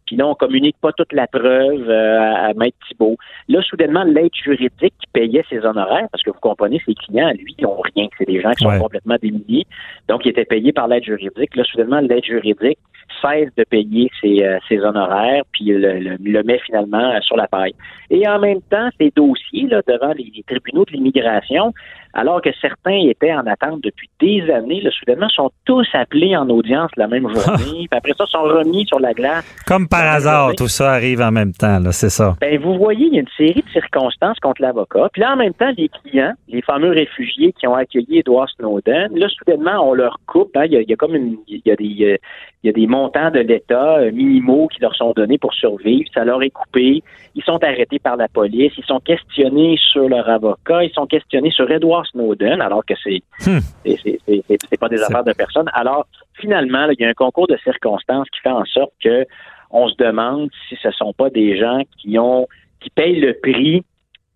[0.07, 3.17] Puis là, on communique pas toute la preuve euh, à, à Maître Thibault.
[3.47, 7.53] Là, soudainement, l'aide juridique qui payait ses honoraires, parce que vous comprenez, ses clients, lui,
[7.57, 8.07] ils n'ont rien.
[8.17, 8.79] C'est des gens qui sont ouais.
[8.79, 9.67] complètement démunis.
[10.07, 11.55] Donc, ils étaient payés par l'aide juridique.
[11.55, 12.79] Là, soudainement, l'aide juridique
[13.21, 17.47] cesse de payer ses, euh, ses honoraires, puis le, le, le, met finalement sur la
[17.47, 17.73] paille.
[18.09, 21.73] Et en même temps, ces dossiers là, devant les tribunaux de l'immigration,
[22.13, 26.49] alors que certains étaient en attente depuis des années, là, soudainement, sont tous appelés en
[26.49, 29.45] audience la même journée, puis après ça, sont remis sur la glace.
[29.65, 32.35] Comme par hasard, tout ça arrive en même temps, là, c'est ça.
[32.41, 35.09] Ben, vous voyez, il y a une série de circonstances contre l'avocat.
[35.11, 39.09] Puis là, en même temps, les clients, les fameux réfugiés qui ont accueilli Edward Snowden,
[39.15, 40.55] là, soudainement, on leur coupe.
[40.55, 42.19] Hein, il, y a, il, y a, comme une, il y a des,
[42.63, 46.09] il y a des montants de l'État euh, minimaux qui leur sont donnés pour survivre.
[46.13, 47.03] Ça leur est coupé.
[47.35, 48.73] Ils sont arrêtés par la police.
[48.77, 50.83] Ils sont questionnés sur leur avocat.
[50.83, 53.59] Ils sont questionnés sur Edward Snowden, alors que c'est hmm.
[53.85, 55.69] c'est pas des affaires de personne.
[55.73, 59.25] Alors, finalement, il y a un concours de circonstances qui fait en sorte que
[59.71, 62.47] on se demande si ce sont pas des gens qui ont
[62.79, 63.83] qui payent le prix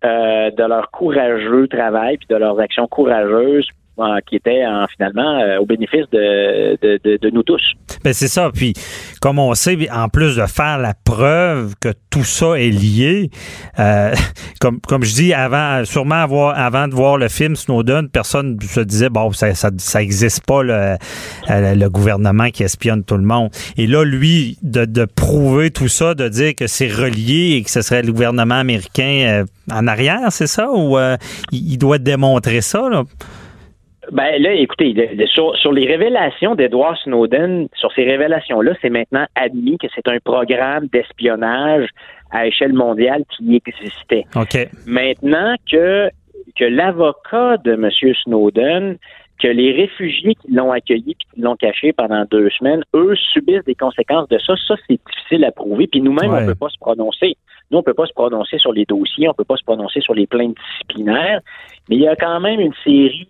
[0.04, 3.68] euh, de leur courageux travail puis de leurs actions courageuses
[4.26, 4.62] qui était
[4.96, 7.62] finalement euh, au bénéfice de, nous tous.
[8.04, 8.50] Ben c'est ça.
[8.52, 8.74] Puis,
[9.20, 13.30] comme on sait, en plus de faire la preuve que tout ça est lié,
[13.78, 14.12] euh,
[14.60, 19.08] comme, comme je dis, avant, sûrement avant de voir le film Snowden, personne se disait,
[19.08, 20.00] bon, ça, ça, ça
[20.46, 20.96] pas le,
[21.50, 23.50] euh, le, gouvernement qui espionne tout le monde.
[23.76, 27.70] Et là, lui, de, de prouver tout ça, de dire que c'est relié et que
[27.70, 30.70] ce serait le gouvernement américain en arrière, c'est ça?
[30.72, 30.98] Ou
[31.52, 32.88] il doit démontrer ça?
[32.88, 33.04] Là?
[34.10, 34.94] Ben là, écoutez,
[35.26, 40.88] sur, les révélations d'Edward Snowden, sur ces révélations-là, c'est maintenant admis que c'est un programme
[40.88, 41.88] d'espionnage
[42.32, 44.24] à échelle mondiale qui existait.
[44.34, 44.68] OK.
[44.86, 46.10] Maintenant que,
[46.56, 47.90] que l'avocat de M.
[48.24, 48.96] Snowden,
[49.38, 53.64] que les réfugiés qui l'ont accueilli et qui l'ont caché pendant deux semaines, eux subissent
[53.64, 54.54] des conséquences de ça.
[54.66, 55.86] Ça, c'est difficile à prouver.
[55.86, 57.36] Puis nous-mêmes, on ne peut pas se prononcer.
[57.70, 59.64] Nous, on ne peut pas se prononcer sur les dossiers, on ne peut pas se
[59.64, 61.40] prononcer sur les plaintes disciplinaires.
[61.88, 63.28] Mais il y a quand même une série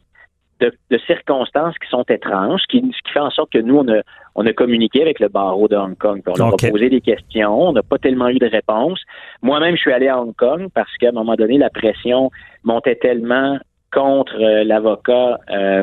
[0.91, 4.01] de, circonstances qui sont étranges, ce qui, fait en sorte que nous, on a,
[4.35, 6.23] on a communiqué avec le barreau de Hong Kong.
[6.27, 7.69] on leur a posé des questions.
[7.69, 9.01] On n'a pas tellement eu de réponses.
[9.43, 12.31] Moi-même, je suis allé à Hong Kong parce qu'à un moment donné, la pression
[12.65, 13.59] montait tellement
[13.93, 15.83] contre euh, l'avocat euh,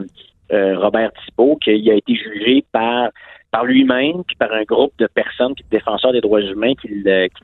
[0.52, 3.10] euh, Robert Thibault qu'il a été jugé par
[3.52, 6.88] par lui-même, puis par un groupe de personnes, puis de défenseurs des droits humains qui,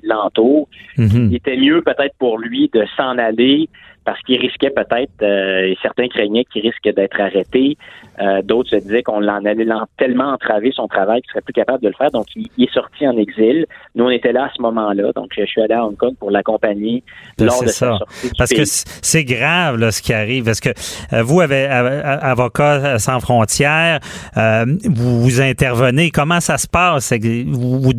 [0.03, 0.67] l'entourent.
[0.97, 1.29] Mm-hmm.
[1.29, 3.67] Il était mieux peut-être pour lui de s'en aller
[4.05, 7.75] parce qu'il risquait peut-être, euh, et certains craignaient qu'il risque d'être arrêté.
[8.21, 9.65] Euh, d'autres se disaient qu'on l'en allait
[9.97, 12.11] tellement entraver son travail qu'il serait plus capable de le faire.
[12.11, 13.65] Donc, il, est sorti en exil.
[13.95, 15.11] Nous, on était là à ce moment-là.
[15.15, 17.03] Donc, je suis allé à Hong Kong pour l'accompagner
[17.37, 17.97] ben, lors de ça.
[17.97, 18.31] sortie.
[18.37, 20.45] Parce que c'est grave, là, ce qui arrive.
[20.45, 20.69] Parce que
[21.11, 23.99] euh, vous, avez avocat sans frontières,
[24.35, 26.11] vous, vous intervenez?
[26.11, 27.11] Comment ça se passe?
[27.11, 27.91] Vous,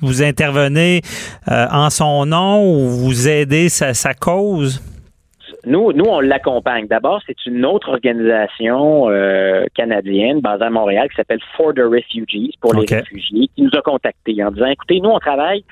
[0.00, 1.02] vous, intervenez
[1.48, 4.80] en son nom ou vous aidez sa, sa cause?
[5.68, 6.86] Nous, nous, on l'accompagne.
[6.86, 12.54] D'abord, c'est une autre organisation euh, canadienne basée à Montréal qui s'appelle For the Refugees,
[12.60, 15.64] pour les réfugiés, qui nous a contactés en disant, écoutez, nous, on travaille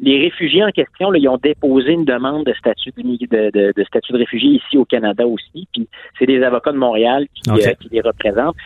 [0.00, 4.12] les réfugiés en question, là, ils ont déposé une demande de statut de, de, statut
[4.12, 5.66] de réfugié ici au Canada aussi.
[5.72, 8.56] Puis c'est des avocats de Montréal qui, euh, qui les représentent.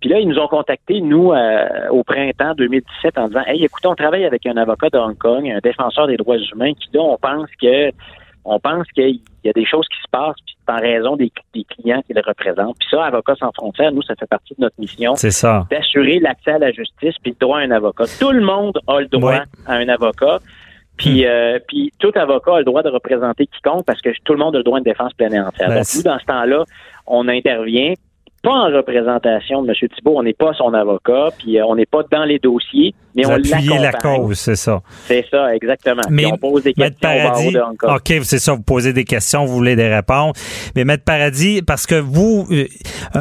[0.00, 3.86] Puis là, ils nous ont contactés, nous, euh, au printemps 2017, en disant Hey, écoutez,
[3.86, 7.02] on travaille avec un avocat de Hong Kong, un défenseur des droits humains, qui là,
[7.02, 7.90] on pense que
[8.44, 12.02] on pense qu'il y a des choses qui se passent puis en raison des, clients
[12.06, 12.76] qui le représentent.
[12.78, 15.14] Puis ça, Avocats sans frontières, nous, ça fait partie de notre mission.
[15.16, 15.66] C'est ça.
[15.70, 18.04] D'assurer l'accès à la justice puis le droit à un avocat.
[18.18, 20.38] Tout le monde a le droit à un avocat.
[20.96, 21.28] Puis, hmm.
[21.28, 24.54] euh, puis tout avocat a le droit de représenter quiconque parce que tout le monde
[24.54, 25.68] a le droit de défense pleine et entière.
[25.68, 26.64] Ben, Donc, nous, dans ce temps-là,
[27.06, 27.94] on intervient
[28.42, 29.88] pas en représentation de M.
[29.96, 33.26] Thibault, on n'est pas son avocat, puis euh, on n'est pas dans les dossiers, mais
[33.26, 33.82] on l'accompagne.
[33.82, 34.80] la cause, c'est ça.
[35.06, 36.02] C'est ça, exactement.
[36.10, 39.76] Mais on pose des questions Paradis, OK, c'est ça, vous posez des questions, vous voulez
[39.76, 40.36] des réponses.
[40.76, 42.66] Mais Maître Paradis, parce que vous, euh,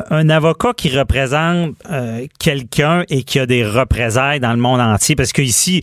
[0.09, 5.15] un avocat qui représente euh, quelqu'un et qui a des représailles dans le monde entier,
[5.15, 5.81] parce que ici,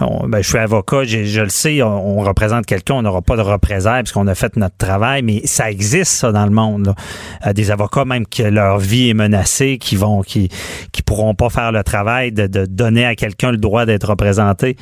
[0.00, 4.02] ben, je suis avocat, je, le sais, on, représente quelqu'un, on n'aura pas de représailles
[4.02, 6.94] parce qu'on a fait notre travail, mais ça existe, ça, dans le monde.
[7.42, 7.52] Là.
[7.52, 10.48] des avocats même qui leur vie est menacée, qui vont, qui,
[10.92, 14.76] qui pourront pas faire le travail de, donner à quelqu'un le droit d'être représenté?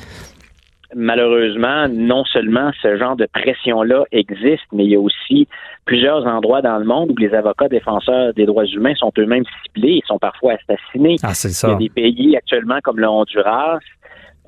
[0.95, 5.47] Malheureusement, non seulement ce genre de pression-là existe, mais il y a aussi
[5.85, 9.97] plusieurs endroits dans le monde où les avocats défenseurs des droits humains sont eux-mêmes ciblés
[9.97, 11.17] et sont parfois assassinés.
[11.23, 11.67] Ah, c'est ça.
[11.67, 13.79] Il y a des pays actuellement comme le Honduras,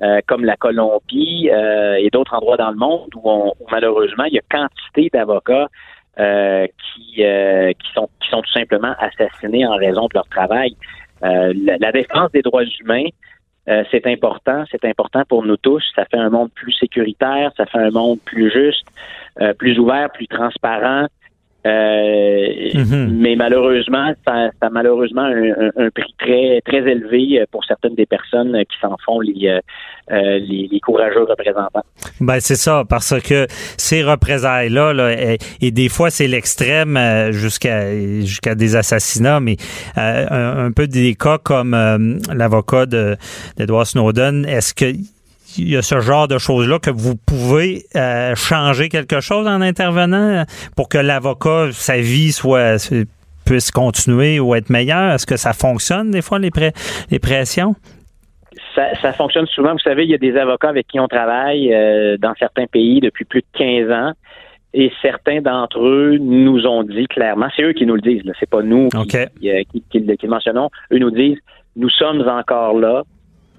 [0.02, 4.36] euh, comme la Colombie euh, et d'autres endroits dans le monde où, où, malheureusement il
[4.36, 5.68] y a quantité d'avocats
[6.20, 10.74] euh, qui, qui, sont, qui sont tout simplement assassinés en raison de leur travail.
[11.22, 13.08] La, défense des droits humains,
[13.92, 15.84] c'est important, c'est important pour nous tous.
[15.96, 18.86] Ça fait un monde plus sécuritaire, ça fait un monde plus juste,
[19.58, 21.08] plus ouvert, plus transparent.
[21.66, 23.18] Euh, mhm.
[23.20, 28.58] Mais malheureusement, ça, ça a malheureusement un, prix très très élevé pour certaines des personnes
[28.66, 29.60] qui s'en font les,
[30.12, 31.84] euh, les, courageux représentants.
[32.22, 33.46] Ben c'est ça, parce que
[33.78, 35.12] ces représailles là, là
[35.62, 39.58] et, des fois c'est l'extrême euh, jusqu'à jusqu'à des assassinats, mais
[39.98, 41.76] un, un, peu des cas comme
[42.34, 44.86] l'avocat d'Edward Snowden, est-ce que
[45.58, 49.62] il y a ce genre de choses-là que vous pouvez euh, changer quelque chose en
[49.62, 50.44] intervenant
[50.76, 52.78] pour que l'avocat, sa vie soit
[53.46, 55.14] puisse continuer ou être meilleure?
[55.14, 56.52] Est-ce que ça fonctionne des fois, les,
[57.10, 57.76] les pressions?
[59.02, 59.74] Ça, fonctionne souvent.
[59.74, 63.02] Vous savez, il y a des avocats avec qui on travaille euh, dans certains pays
[63.02, 64.12] depuis plus de 15 ans.
[64.74, 68.50] Et certains d'entre eux nous ont dit clairement, c'est eux qui nous le disent, c'est
[68.50, 69.08] pas nous qui,
[69.42, 71.40] qui, qui, qui, mentionnons, eux nous disent,
[71.76, 73.04] nous sommes encore là,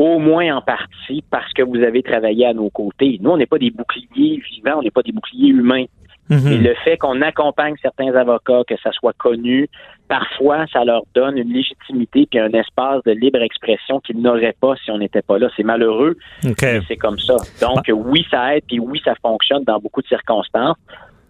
[0.01, 3.19] au moins en partie parce que vous avez travaillé à nos côtés.
[3.21, 5.85] Nous, on n'est pas des boucliers vivants, on n'est pas des boucliers humains.
[6.31, 9.69] Et le fait qu'on accompagne certains avocats, que ça soit connu,
[10.07, 14.75] parfois, ça leur donne une légitimité puis un espace de libre expression qu'ils n'auraient pas
[14.77, 15.49] si on n'était pas là.
[15.57, 17.35] C'est malheureux, mais c'est comme ça.
[17.61, 17.93] Donc, ah.
[17.93, 20.77] oui, ça aide, puis oui, ça fonctionne dans beaucoup de circonstances.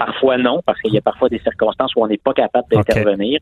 [0.01, 3.39] Parfois non, parce qu'il y a parfois des circonstances où on n'est pas capable d'intervenir.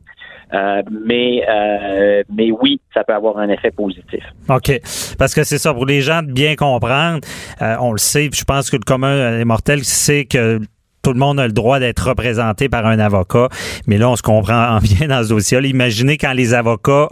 [0.52, 4.24] Euh, mais euh, mais oui, ça peut avoir un effet positif.
[4.48, 4.80] OK.
[5.18, 7.20] Parce que c'est ça, pour les gens de bien comprendre,
[7.62, 10.59] euh, on le sait, je pense que le commun des mortels sait que
[11.03, 13.49] tout le monde a le droit d'être représenté par un avocat.
[13.86, 15.66] Mais là, on se comprend bien dans ce dossier-là.
[15.66, 17.09] Imaginez quand les avocats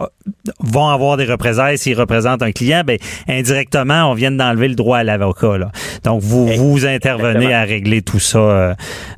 [0.59, 4.97] vont avoir des représailles s'ils représentent un client, ben indirectement, on vient d'enlever le droit
[4.97, 5.57] à l'avocat.
[6.03, 8.73] Donc, vous, vous intervenez à régler tout ça euh,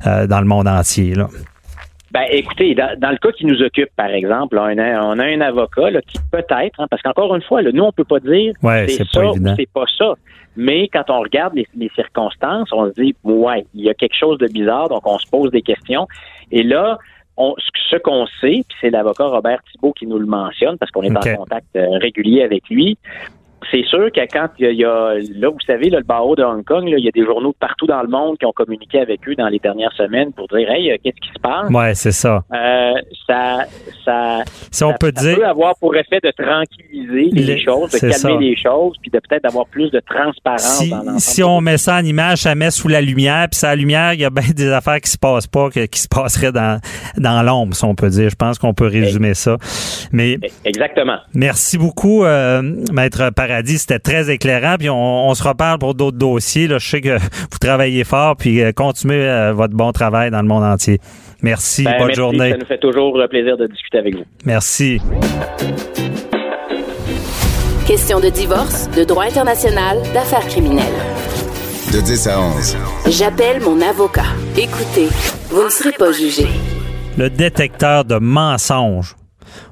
[0.06, 1.14] euh, dans le monde entier.
[1.14, 1.28] Là.
[2.12, 5.40] Ben, écoutez, dans, le cas qui nous occupe, par exemple, on a, on a un
[5.40, 9.06] avocat qui peut-être, hein, parce qu'encore une fois, là, nous, on peut pas dire c'est
[9.12, 10.14] ça ou c'est pas ça.
[10.56, 14.38] Mais quand on regarde les, circonstances, on se dit, ouais, il y a quelque chose
[14.38, 16.08] de bizarre, donc on se pose des questions.
[16.50, 16.98] Et là,
[17.36, 17.54] on,
[17.88, 21.16] ce qu'on sait, puis c'est l'avocat Robert Thibault qui nous le mentionne, parce qu'on est
[21.16, 22.98] en contact euh, régulier avec lui,
[23.70, 26.84] c'est sûr que quand il y, a, là, vous savez, le barreau de Hong Kong,
[26.86, 29.48] il y a des journaux partout dans le monde qui ont communiqué avec eux dans
[29.48, 31.70] les dernières semaines pour dire, hey, euh, qu'est-ce qui se passe?
[31.70, 32.42] Ouais, c'est ça.
[32.52, 32.94] Euh,
[33.26, 33.66] ça,
[34.04, 34.38] ça,
[34.70, 35.36] si on peut, dire...
[35.36, 39.44] peut avoir pour effet de tranquilliser les, choses, de calmer les choses, puis de peut-être
[39.44, 42.88] avoir plus de transparence si, dans Si on met ça en image, ça met sous
[42.88, 45.70] la lumière, puis sa lumière, il y a bien des affaires qui se passent pas,
[45.70, 46.80] qui se passeraient dans,
[47.16, 48.30] dans l'ombre, si on peut dire.
[48.30, 49.56] Je pense qu'on peut résumer ça.
[50.12, 51.18] Mais exactement.
[51.34, 54.76] Merci beaucoup, euh, maître Paradis dit, c'était très éclairant.
[54.78, 56.68] Puis on, se reparle pour d'autres dossiers.
[56.68, 56.78] Là.
[56.78, 57.18] Je sais que
[57.50, 60.98] vous travaillez fort, puis euh, continuez euh, votre bon travail dans le monde entier.
[61.42, 61.84] Merci.
[61.84, 62.50] Ben, bonne journée.
[62.50, 64.24] Ça nous fait toujours plaisir de discuter avec vous.
[64.44, 65.00] Merci.
[67.86, 70.84] Question de divorce, de droit international, d'affaires criminelles.
[71.92, 72.76] De 10 à 11.
[73.08, 74.30] J'appelle mon avocat.
[74.56, 75.08] Écoutez,
[75.48, 76.46] vous ne serez pas jugé.
[77.18, 79.16] Le détecteur de mensonges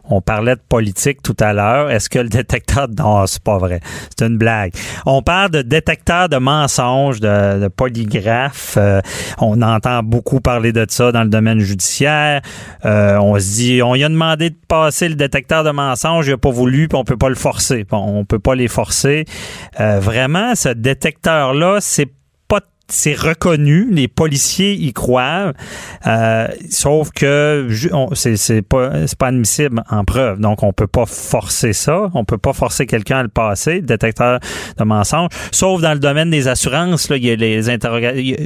[0.05, 1.91] on parlait de politique tout à l'heure.
[1.91, 2.89] Est-ce que le détecteur...
[2.97, 3.80] Non, c'est pas vrai?
[4.16, 4.72] C'est une blague.
[5.07, 8.76] On parle de détecteur de mensonges, de, de polygraphe.
[8.76, 9.01] Euh,
[9.39, 12.41] on entend beaucoup parler de ça dans le domaine judiciaire.
[12.84, 16.32] Euh, on se dit, on y a demandé de passer le détecteur de mensonges, il
[16.32, 17.84] a pas voulu, puis on peut pas le forcer.
[17.84, 19.24] Bon, on peut pas les forcer.
[19.80, 22.11] Euh, vraiment, ce détecteur-là, c'est
[22.91, 25.53] c'est reconnu, les policiers y croient,
[26.07, 27.68] euh, sauf que
[28.14, 32.55] c'est pas pas admissible en preuve, donc on peut pas forcer ça, on peut pas
[32.55, 34.41] forcer quelqu'un à le passer, détecteur
[34.78, 38.36] de mensonges, sauf dans le domaine des assurances, là il y a les interrogations,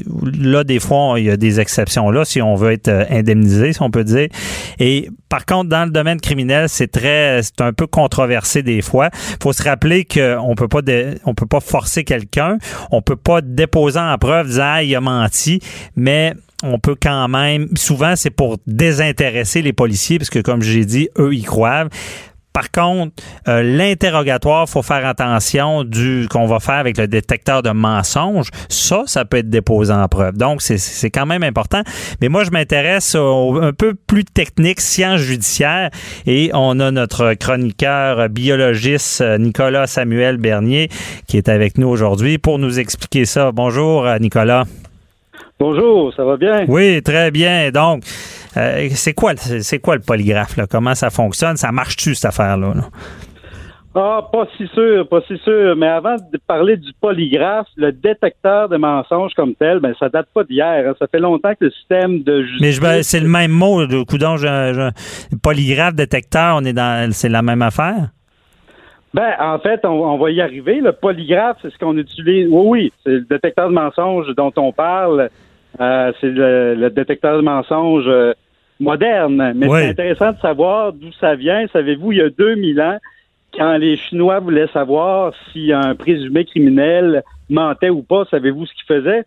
[0.40, 3.72] là des fois il y a des exceptions là si on veut être euh, indemnisé,
[3.72, 4.28] si on peut dire,
[4.80, 9.10] et par contre dans le domaine criminel c'est très c'est un peu controversé des fois,
[9.40, 10.80] faut se rappeler qu'on peut pas
[11.26, 12.58] on peut pas forcer quelqu'un,
[12.90, 15.60] on peut pas déposer en preuve disant il a menti,
[15.96, 20.84] mais on peut quand même, souvent c'est pour désintéresser les policiers, parce que comme j'ai
[20.84, 21.88] dit, eux y croient.
[22.52, 23.14] Par contre,
[23.48, 28.48] euh, l'interrogatoire, faut faire attention du qu'on va faire avec le détecteur de mensonges.
[28.68, 30.36] Ça, ça peut être déposé en preuve.
[30.36, 31.82] Donc, c'est quand même important.
[32.20, 35.90] Mais moi, je m'intéresse un peu plus technique, sciences judiciaires,
[36.26, 40.88] et on a notre chroniqueur biologiste Nicolas Samuel Bernier
[41.26, 43.52] qui est avec nous aujourd'hui pour nous expliquer ça.
[43.52, 44.64] Bonjour, Nicolas.
[45.58, 46.64] Bonjour, ça va bien?
[46.66, 47.70] Oui, très bien.
[47.70, 48.02] Donc,
[48.56, 50.56] euh, c'est quoi, c'est quoi le polygraphe?
[50.56, 50.66] Là?
[50.70, 51.56] Comment ça fonctionne?
[51.56, 52.74] Ça marche-tu, cette affaire-là?
[53.94, 55.76] Ah, pas si sûr, pas si sûr.
[55.76, 60.28] Mais avant de parler du polygraphe, le détecteur de mensonges comme tel, ben ça date
[60.32, 60.88] pas d'hier.
[60.88, 60.94] Hein.
[60.98, 62.80] Ça fait longtemps que le système de justice.
[62.80, 64.36] Mais c'est le même mot, de coudon,
[65.42, 68.08] polygraphe, détecteur, on est dans, c'est la même affaire?
[69.12, 70.80] Ben, en fait, on, va y arriver.
[70.80, 72.48] Le polygraphe, c'est ce qu'on utilise.
[72.50, 75.28] Oui, oui, c'est le détecteur de mensonges dont on parle.
[75.80, 78.32] Euh, c'est le, détecteur de mensonges euh,
[78.80, 79.52] moderne.
[79.56, 81.66] Mais c'est intéressant de savoir d'où ça vient.
[81.72, 82.98] Savez-vous, il y a 2000 ans,
[83.56, 88.86] quand les Chinois voulaient savoir si un présumé criminel mentait ou pas, savez-vous ce qu'il
[88.86, 89.24] faisait?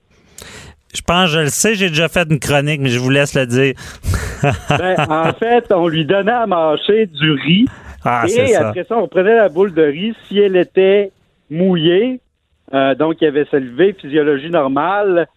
[0.94, 3.46] Je pense, je le sais, j'ai déjà fait une chronique, mais je vous laisse le
[3.46, 3.74] dire.
[4.70, 7.66] Ben, en fait, on lui donnait à mâcher du riz.
[8.04, 10.14] Ah, et après ça, on prenait la boule de riz.
[10.28, 11.12] Si elle était
[11.50, 12.20] mouillée,
[12.74, 15.28] euh, donc il y avait salivé, physiologie normale,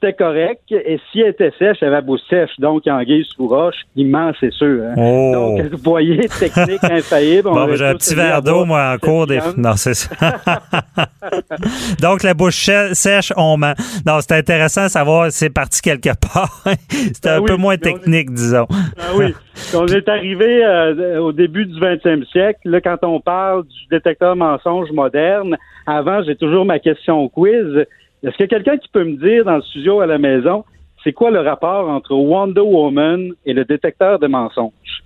[0.00, 0.60] c'était correct.
[0.70, 2.50] Et si elle était sèche, elle avait bouche sèche.
[2.58, 4.82] Donc, anguille sous roche, immense, c'est sûr.
[4.84, 4.94] hein.
[4.96, 5.56] Oh.
[5.58, 7.48] Donc, vous voyez, technique infaillible.
[7.48, 9.40] On Bon, ben, j'ai un petit verre d'eau, moi, en cours des.
[9.56, 10.10] Non, c'est ça.
[12.00, 13.74] Donc, la bouche sèche, on ment.
[14.06, 16.62] Non, c'est intéressant de savoir si c'est parti quelque part.
[16.88, 18.66] C'était Ben un oui, peu moins est- technique, disons.
[18.98, 19.34] Ah oui.
[19.74, 22.60] on est arrivé euh, au début du 20e siècle.
[22.64, 27.84] Là, quand on parle du détecteur mensonge moderne, avant, j'ai toujours ma question quiz.
[28.22, 30.64] Est-ce qu'il y a quelqu'un qui peut me dire dans le studio à la maison,
[31.04, 35.04] c'est quoi le rapport entre Wonder Woman et le détecteur de mensonges?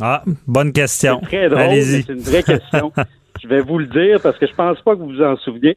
[0.00, 1.20] Ah, bonne question.
[1.22, 2.92] C'est très drôle, c'est une vraie question.
[3.42, 5.76] je vais vous le dire parce que je pense pas que vous vous en souveniez.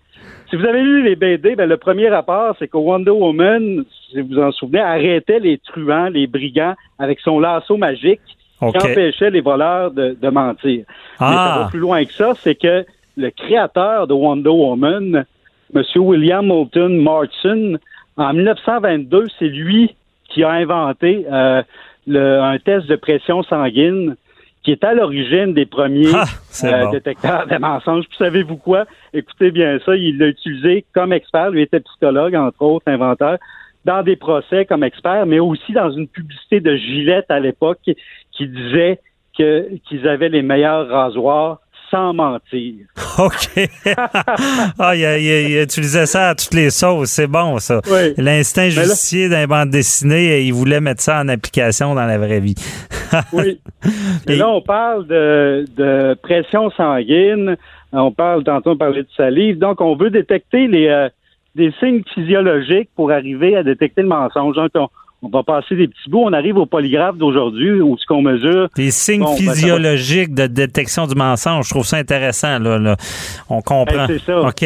[0.49, 4.21] Si vous avez lu les BD, ben, le premier rapport, c'est que Wonder Woman, si
[4.21, 8.21] vous vous en souvenez, arrêtait les truands, les brigands avec son lasso magique
[8.59, 10.83] qui empêchait les voleurs de, de mentir.
[11.19, 11.59] Mais ça Ah.
[11.63, 15.25] va plus loin que ça, c'est que le créateur de Wonder Woman,
[15.75, 15.83] M.
[15.97, 17.75] William Moulton Martin,
[18.17, 19.95] en 1922, c'est lui
[20.29, 21.61] qui a inventé euh,
[22.07, 24.15] le- un test de pression sanguine
[24.63, 26.25] qui est à l'origine des premiers Ah,
[26.65, 26.91] euh, bon.
[26.91, 28.05] détecteurs de mensonges.
[28.09, 28.85] Puis savez-vous quoi?
[29.13, 33.37] Écoutez bien ça, il l'a utilisé comme expert, lui était psychologue, entre autres, inventeur,
[33.85, 37.79] dans des procès comme expert, mais aussi dans une publicité de Gillette à l'époque
[38.33, 38.99] qui disait
[39.33, 41.59] qu'ils avaient les meilleurs rasoirs
[41.89, 42.73] sans mentir.
[43.19, 43.69] OK.
[44.79, 47.09] ah, il, utilisait ça à toutes les sauces.
[47.09, 47.81] C'est bon, ça.
[47.89, 48.13] Oui.
[48.17, 52.55] L'instinct justicier d'un bande dessinée, il voulait mettre ça en application dans la vraie vie.
[53.33, 53.59] Oui.
[54.27, 57.57] Et- là, on parle de, de pression sanguine.
[57.91, 59.57] On parle, tantôt, on parlait de salive.
[59.57, 61.09] Donc, on veut détecter les, euh,
[61.55, 64.55] des signes physiologiques pour arriver à détecter le mensonge.
[64.55, 64.89] Donc, on,
[65.21, 66.23] on va passer des petits bouts.
[66.23, 68.69] On arrive au polygraphe d'aujourd'hui où ce qu'on mesure.
[68.75, 69.53] Des signes Bon, ben, va.
[69.53, 71.65] physiologiques de détection du mensonge.
[71.65, 72.77] Je trouve ça intéressant, là.
[72.79, 72.95] là.
[73.49, 74.05] On comprend.
[74.05, 74.39] Ben, c'est ça.
[74.41, 74.65] OK.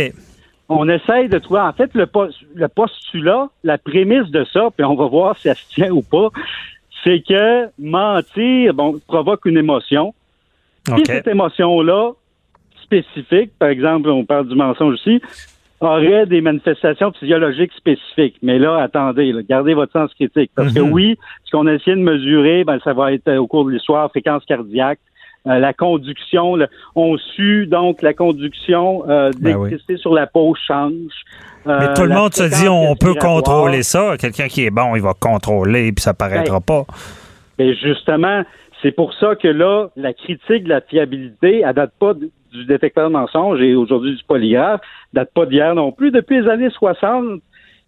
[0.69, 4.85] On essaye de trouver, en fait, le, pos- le postulat, la prémisse de ça, puis
[4.85, 6.29] on va voir si ça se tient ou pas,
[7.03, 10.13] c'est que mentir, bon, provoque une émotion.
[10.85, 11.05] Puis OK.
[11.07, 12.11] cette émotion-là,
[12.81, 15.21] spécifique, par exemple, on parle du mensonge ici,
[15.83, 18.37] aurait des manifestations physiologiques spécifiques.
[18.41, 20.51] Mais là, attendez, là, gardez votre sens critique.
[20.55, 20.91] Parce que Mhm.
[20.91, 23.71] oui, ce qu'on a essayé de mesurer, ben, ça va être euh, au cours de
[23.71, 24.99] l'histoire, fréquence cardiaque,
[25.47, 26.55] euh, la conduction.
[26.55, 31.11] le- on sue donc la conduction euh, Ben d'électricité sur la peau change.
[31.67, 34.15] Euh, Mais tout le monde se dit, on peut contrôler ça.
[34.19, 36.85] Quelqu'un qui est bon, il va contrôler, puis ça paraîtra pas.
[37.59, 38.43] Et justement,
[38.81, 42.13] c'est pour ça que là, la critique de la fiabilité, elle date pas
[42.53, 44.81] du détecteur de mensonges et aujourd'hui du polygraphe,
[45.11, 46.11] date pas d'hier non plus.
[46.11, 47.41] Depuis les années 60,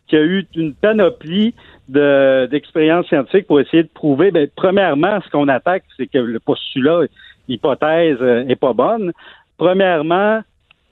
[0.08, 1.54] qu'il y a eu une panoplie
[1.88, 6.40] de- d'expériences scientifiques pour essayer de prouver, ben, premièrement, ce qu'on attaque, c'est que le
[6.40, 7.02] postulat,
[7.48, 9.12] l'hypothèse euh, est pas bonne.
[9.58, 10.42] Premièrement,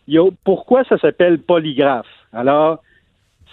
[0.07, 2.07] il y a, pourquoi ça s'appelle polygraphe?
[2.31, 2.79] Alors,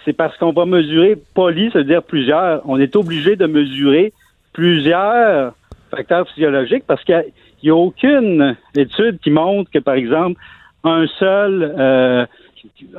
[0.05, 2.61] c'est parce qu'on va mesurer poly, c'est-à-dire plusieurs.
[2.67, 4.13] On est obligé de mesurer
[4.53, 5.53] plusieurs
[5.89, 7.23] facteurs physiologiques parce qu'il
[7.67, 10.39] n'y a aucune étude qui montre que, par exemple,
[10.83, 12.25] un seul euh,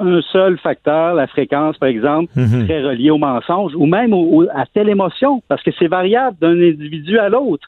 [0.00, 2.66] un seul facteur, la fréquence, par exemple, Mhm.
[2.66, 6.36] serait relié au mensonge ou même au- au- à telle émotion, parce que c'est variable
[6.40, 7.66] d'un individu à l'autre.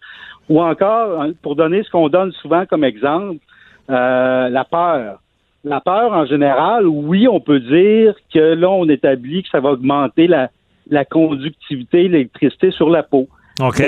[0.48, 3.38] Ou encore, pour donner ce qu'on donne souvent comme exemple,
[3.90, 5.20] euh, la peur.
[5.64, 9.70] La peur, en général, oui, on peut dire que là, on établit que ça va
[9.70, 10.50] augmenter la,
[10.90, 13.28] la conductivité, l'électricité sur la peau.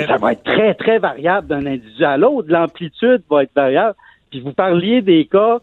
[0.01, 2.47] Mais ça va être très, très variable d'un individu à l'autre.
[2.49, 3.95] L'amplitude va être variable.
[4.31, 5.59] Puis vous parliez des cas,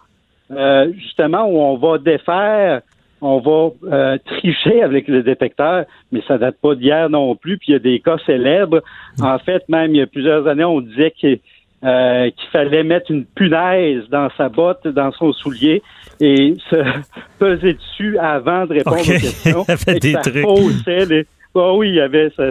[0.50, 2.82] euh, justement, où on va défaire,
[3.22, 7.56] on va euh, tricher avec le détecteur, mais ça date pas d'hier non plus.
[7.56, 8.82] Puis il y a des cas célèbres.
[9.22, 11.38] En fait, même il y a plusieurs années, on disait que,
[11.84, 15.82] euh, qu'il fallait mettre une punaise dans sa botte, dans son soulier,
[16.20, 16.76] et se
[17.38, 19.64] peser dessus avant de répondre aux questions.
[19.68, 20.42] Il avait des ça trucs.
[20.42, 22.44] faussait les- Ah oui, il y avait ça.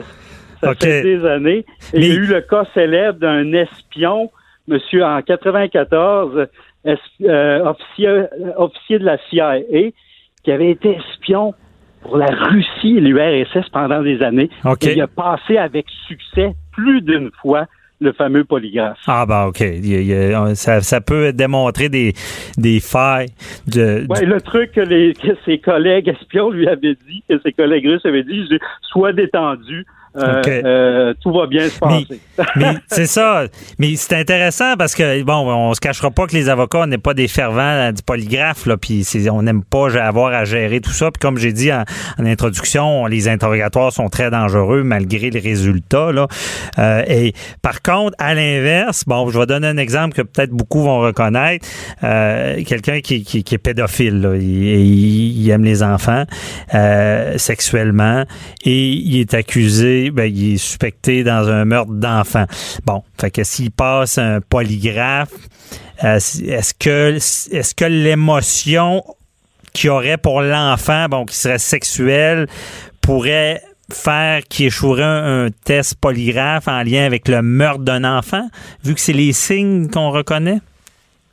[0.64, 0.82] Ça OK.
[0.82, 1.66] fait des années.
[1.94, 4.30] Et il y a eu le cas célèbre d'un espion,
[4.68, 6.48] monsieur, en 94,
[6.86, 9.60] es- euh, officier, euh, officier de la CIA,
[10.44, 11.54] qui avait été espion
[12.02, 14.50] pour la Russie et l'URSS pendant des années.
[14.82, 17.66] Et il a passé avec succès plus d'une fois
[18.02, 18.98] le fameux polygraphe.
[19.08, 19.62] Ah, ben, OK.
[19.62, 22.12] Il il a- ça, ça peut démontrer des,
[22.58, 23.30] des failles
[23.68, 24.06] de.
[24.10, 27.88] Ouais, le truc que, les, que ses collègues espions lui avaient dit, que ses collègues
[27.88, 28.50] russes avaient dit,
[28.82, 32.20] sois détendu, tout va bien se passer.
[32.56, 33.46] Mais, c'est ça.
[33.80, 37.14] Mais c'est intéressant parce que, bon, on se cachera pas que les avocats n'est pas
[37.14, 41.12] des fervents du polygraphe, là, puis on n'aime pas avoir à gérer tout ça.
[41.12, 41.84] Puis comme j'ai dit en,
[42.20, 46.12] introduction, les interrogatoires sont très dangereux malgré les résultats.
[46.12, 46.28] Là.
[47.08, 51.00] et par contre, à l'inverse, bon, je vais donner un exemple que peut-être beaucoup vont
[51.00, 51.68] reconnaître.
[52.02, 56.26] Quelqu'un qui, qui, est pédophile, Il, aime les enfants
[57.38, 58.24] sexuellement
[58.66, 62.46] et il est accusé, ben, il est suspecté dans un meurtre d'enfant.
[62.86, 65.34] Bon, fait que s'il passe un polygraphe,
[66.04, 69.04] euh, est-ce que est-ce que l'émotion
[69.74, 72.48] qu'il aurait pour l'enfant, bon, qui serait sexuelle,
[73.02, 78.48] pourrait faire qu'il échouerait un, test polygraphe en lien avec le meurtre d'un enfant,
[78.84, 80.60] vu que c'est les signes qu'on reconnaît?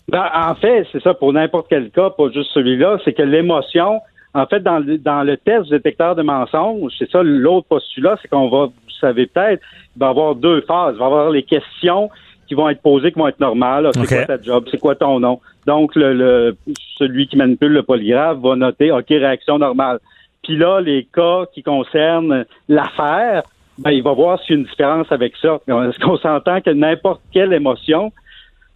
[0.08, 4.00] Ben, en fait, c'est ça pour n'importe quel cas, pas juste celui-là, c'est que l'émotion,
[4.34, 8.28] en fait, dans le, dans le test détecteur de mensonges, c'est ça l'autre postulat, c'est
[8.28, 9.62] qu'on va, vous savez peut-être,
[9.96, 10.94] il va y avoir deux phases.
[10.94, 12.10] Il va y avoir les questions
[12.46, 13.90] qui vont être posées, qui vont être normales.
[13.94, 14.64] C'est quoi ta job?
[14.70, 15.40] C'est quoi ton nom?
[15.66, 16.56] Donc, le,
[16.98, 19.98] celui qui manipule le polygraphe va noter, OK, réaction normale.
[20.42, 23.42] Puis là, les cas qui concernent l'affaire,
[23.78, 25.58] ben, il va voir s'il y a une différence avec ça.
[25.66, 28.12] Est-ce qu'on s'entend que n'importe quelle émotion,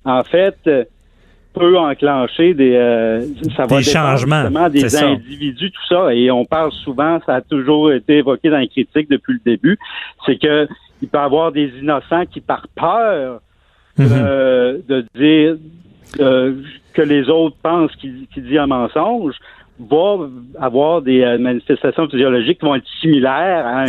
[0.05, 0.57] en fait,
[1.55, 3.23] peut enclencher des, euh,
[3.57, 6.13] ça va des changements, des individus, tout ça.
[6.13, 9.79] Et on parle souvent, ça a toujours été évoqué dans les critiques depuis le début,
[10.27, 10.69] c'est que
[11.01, 13.41] il peut y avoir des innocents qui, par peur
[13.99, 14.09] mhm.
[14.11, 15.57] euh, de dire
[16.21, 16.55] euh,
[16.93, 19.35] que les autres pensent qu'il dit un mensonge,
[19.81, 20.29] va
[20.61, 23.85] avoir des euh, manifestations physiologiques qui vont être similaires à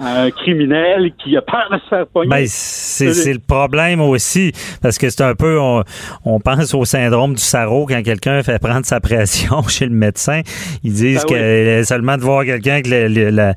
[0.00, 2.28] un, criminel qui a peur de se faire pogner.
[2.28, 4.52] Ben, c'est le problème aussi,
[4.82, 8.84] parce que c'est un peu, on, pense au syndrome du sarreau quand quelqu'un fait prendre
[8.84, 10.40] sa pression chez le médecin.
[10.82, 13.54] Ils disent ben que seulement de voir quelqu'un avec la,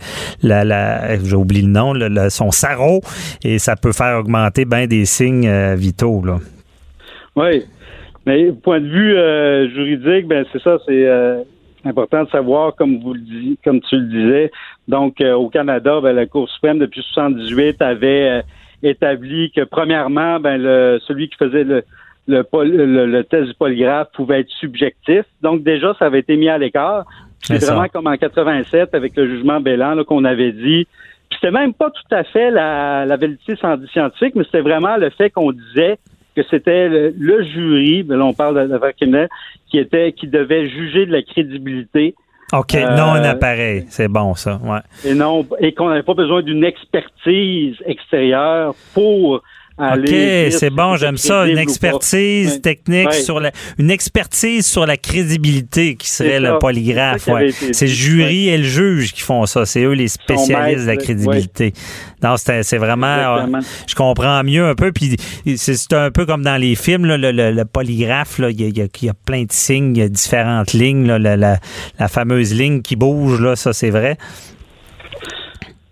[0.63, 1.93] la, j'ai oublié le nom,
[2.29, 3.01] son sarreau,
[3.43, 6.21] et ça peut faire augmenter bien des signes euh, vitaux.
[6.23, 6.37] Là.
[7.35, 7.63] Oui.
[8.25, 11.05] Mais point de vue euh, juridique, ben c'est ça, c'est
[11.85, 14.51] important de savoir, comme vous le dites, comme tu le disais.
[14.87, 18.41] Donc, euh, au Canada, ben, la Cour suprême depuis 78 avait euh,
[18.81, 21.83] établi que premièrement, ben, le, celui qui faisait le,
[22.27, 25.25] le, le, test du polygraphe pouvait être subjectif.
[25.41, 27.05] Donc déjà, ça avait été mis à l'écart.
[27.41, 30.87] C'est vraiment comme en 87 avec le jugement Bellan qu'on avait dit.
[31.33, 35.29] C'était même pas tout à fait la, la vérité scientifique, mais c'était vraiment le fait
[35.29, 35.97] qu'on disait
[36.35, 39.29] que c'était le, jury, ben là on parle d'affaires criminelles,
[39.69, 42.15] qui était qui devait juger de la crédibilité.
[42.53, 44.79] OK, non un euh, appareil, c'est bon ça, ouais.
[45.09, 49.41] Et non et qu'on n'avait pas besoin d'une expertise extérieure pour
[49.77, 50.09] OK,
[50.51, 51.47] c'est bon, j'aime ça.
[51.47, 57.27] Une expertise technique sur la, une expertise sur la crédibilité qui serait le polygraphe.
[57.27, 57.49] Ouais.
[57.51, 59.65] C'est le jury et le juge qui font ça.
[59.65, 61.73] C'est eux les spécialistes de la crédibilité.
[62.21, 63.47] Non, c'est vraiment,
[63.87, 64.91] je comprends mieux un peu.
[64.91, 65.17] Puis
[65.57, 68.39] c'est un peu comme dans les films, le, polygraphe.
[68.39, 71.07] Il y, a plein de signes, il y a différentes lignes.
[71.07, 74.17] la, la, fameuse ligne qui bouge, là, ça c'est vrai.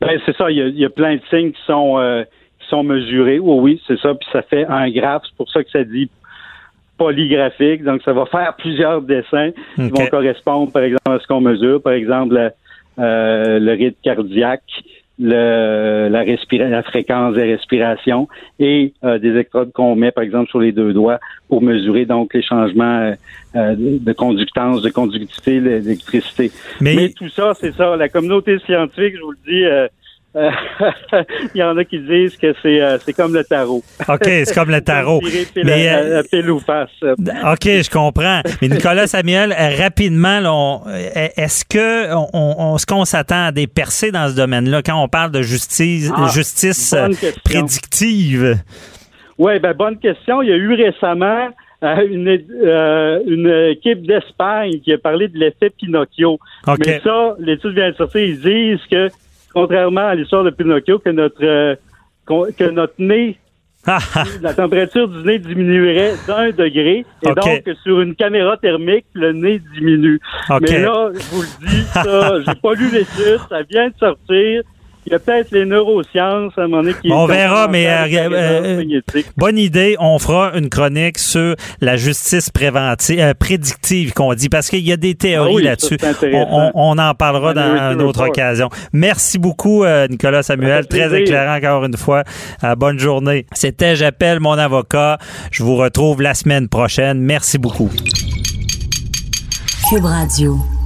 [0.02, 0.50] Ben, c'est ça.
[0.50, 2.24] Il y, a, plein de signes qui sont euh,
[2.72, 3.40] sont mesurés.
[3.40, 4.16] Oui, oui, c'est ça.
[4.16, 5.24] Puis ça fait un graphe.
[5.26, 6.10] C'est pour ça que ça dit
[6.98, 7.84] polygraphique.
[7.84, 11.82] Donc, ça va faire plusieurs dessins qui vont correspondre, par exemple, à ce qu'on mesure.
[11.82, 12.52] Par exemple,
[13.00, 14.84] euh, le rythme cardiaque,
[15.20, 16.24] le, la,
[16.70, 18.28] la fréquence des respirations
[18.60, 22.34] et euh, des électrodes qu'on met, par exemple, sur les deux doigts pour mesurer donc
[22.34, 23.14] les changements
[23.56, 26.52] euh, de conductance, de conductivité, l'électricité.
[26.80, 26.96] Mais...
[26.96, 27.10] Mais...
[27.10, 27.96] tout ça, c'est ça.
[27.98, 29.64] La communauté scientifique, je vous le dis,
[31.54, 33.84] il y en a qui disent que c'est euh, c'est comme le tarot.
[34.08, 35.20] OK, c'est comme le tarot.
[35.56, 36.90] Mais euh, ou face.
[37.02, 38.42] OK, je comprends.
[38.62, 40.84] Mais Nicolas Samuel, rapidement,
[41.16, 45.32] est-ce que on, ce qu'on s'attend à des percées dans ce domaine-là quand on parle
[45.32, 46.96] de justice ah, justice
[47.44, 48.58] prédictive?
[49.38, 50.42] Oui, ben bonne question.
[50.42, 51.50] Il y a eu récemment
[51.82, 52.40] une,
[53.28, 56.40] une équipe d'Espagne qui a parlé de l'effet Pinocchio.
[56.80, 59.10] Mais ça, l'étude vient de sortir, ils disent que
[59.54, 61.76] contrairement à l'histoire de Pinocchio, que notre euh,
[62.26, 63.38] que notre nez
[64.42, 69.60] la température du nez diminuerait d'un degré et donc sur une caméra thermique, le nez
[69.74, 70.20] diminue.
[70.62, 74.64] Mais là, je vous le dis, ça, j'ai pas lu l'étude, ça vient de sortir.
[75.06, 77.12] Il y a peut-être les neurosciences à un moment donné qui.
[77.12, 78.84] On verra, mais euh, euh,
[79.36, 79.96] bonne idée.
[80.00, 84.92] On fera une chronique sur la justice préventive, euh, prédictive qu'on dit, parce qu'il y
[84.92, 85.98] a des théories ah là-dessus.
[86.76, 88.70] On, en parlera dans une autre occasion.
[88.94, 90.88] Merci beaucoup, Nicolas Samuel.
[90.88, 92.24] Très éclairant encore une fois.
[92.78, 93.46] bonne journée.
[93.54, 95.18] C'était J'appelle mon avocat.
[95.52, 97.20] Je vous retrouve la semaine prochaine.
[97.20, 97.90] Merci beaucoup.
[99.90, 100.81] Cube Radio.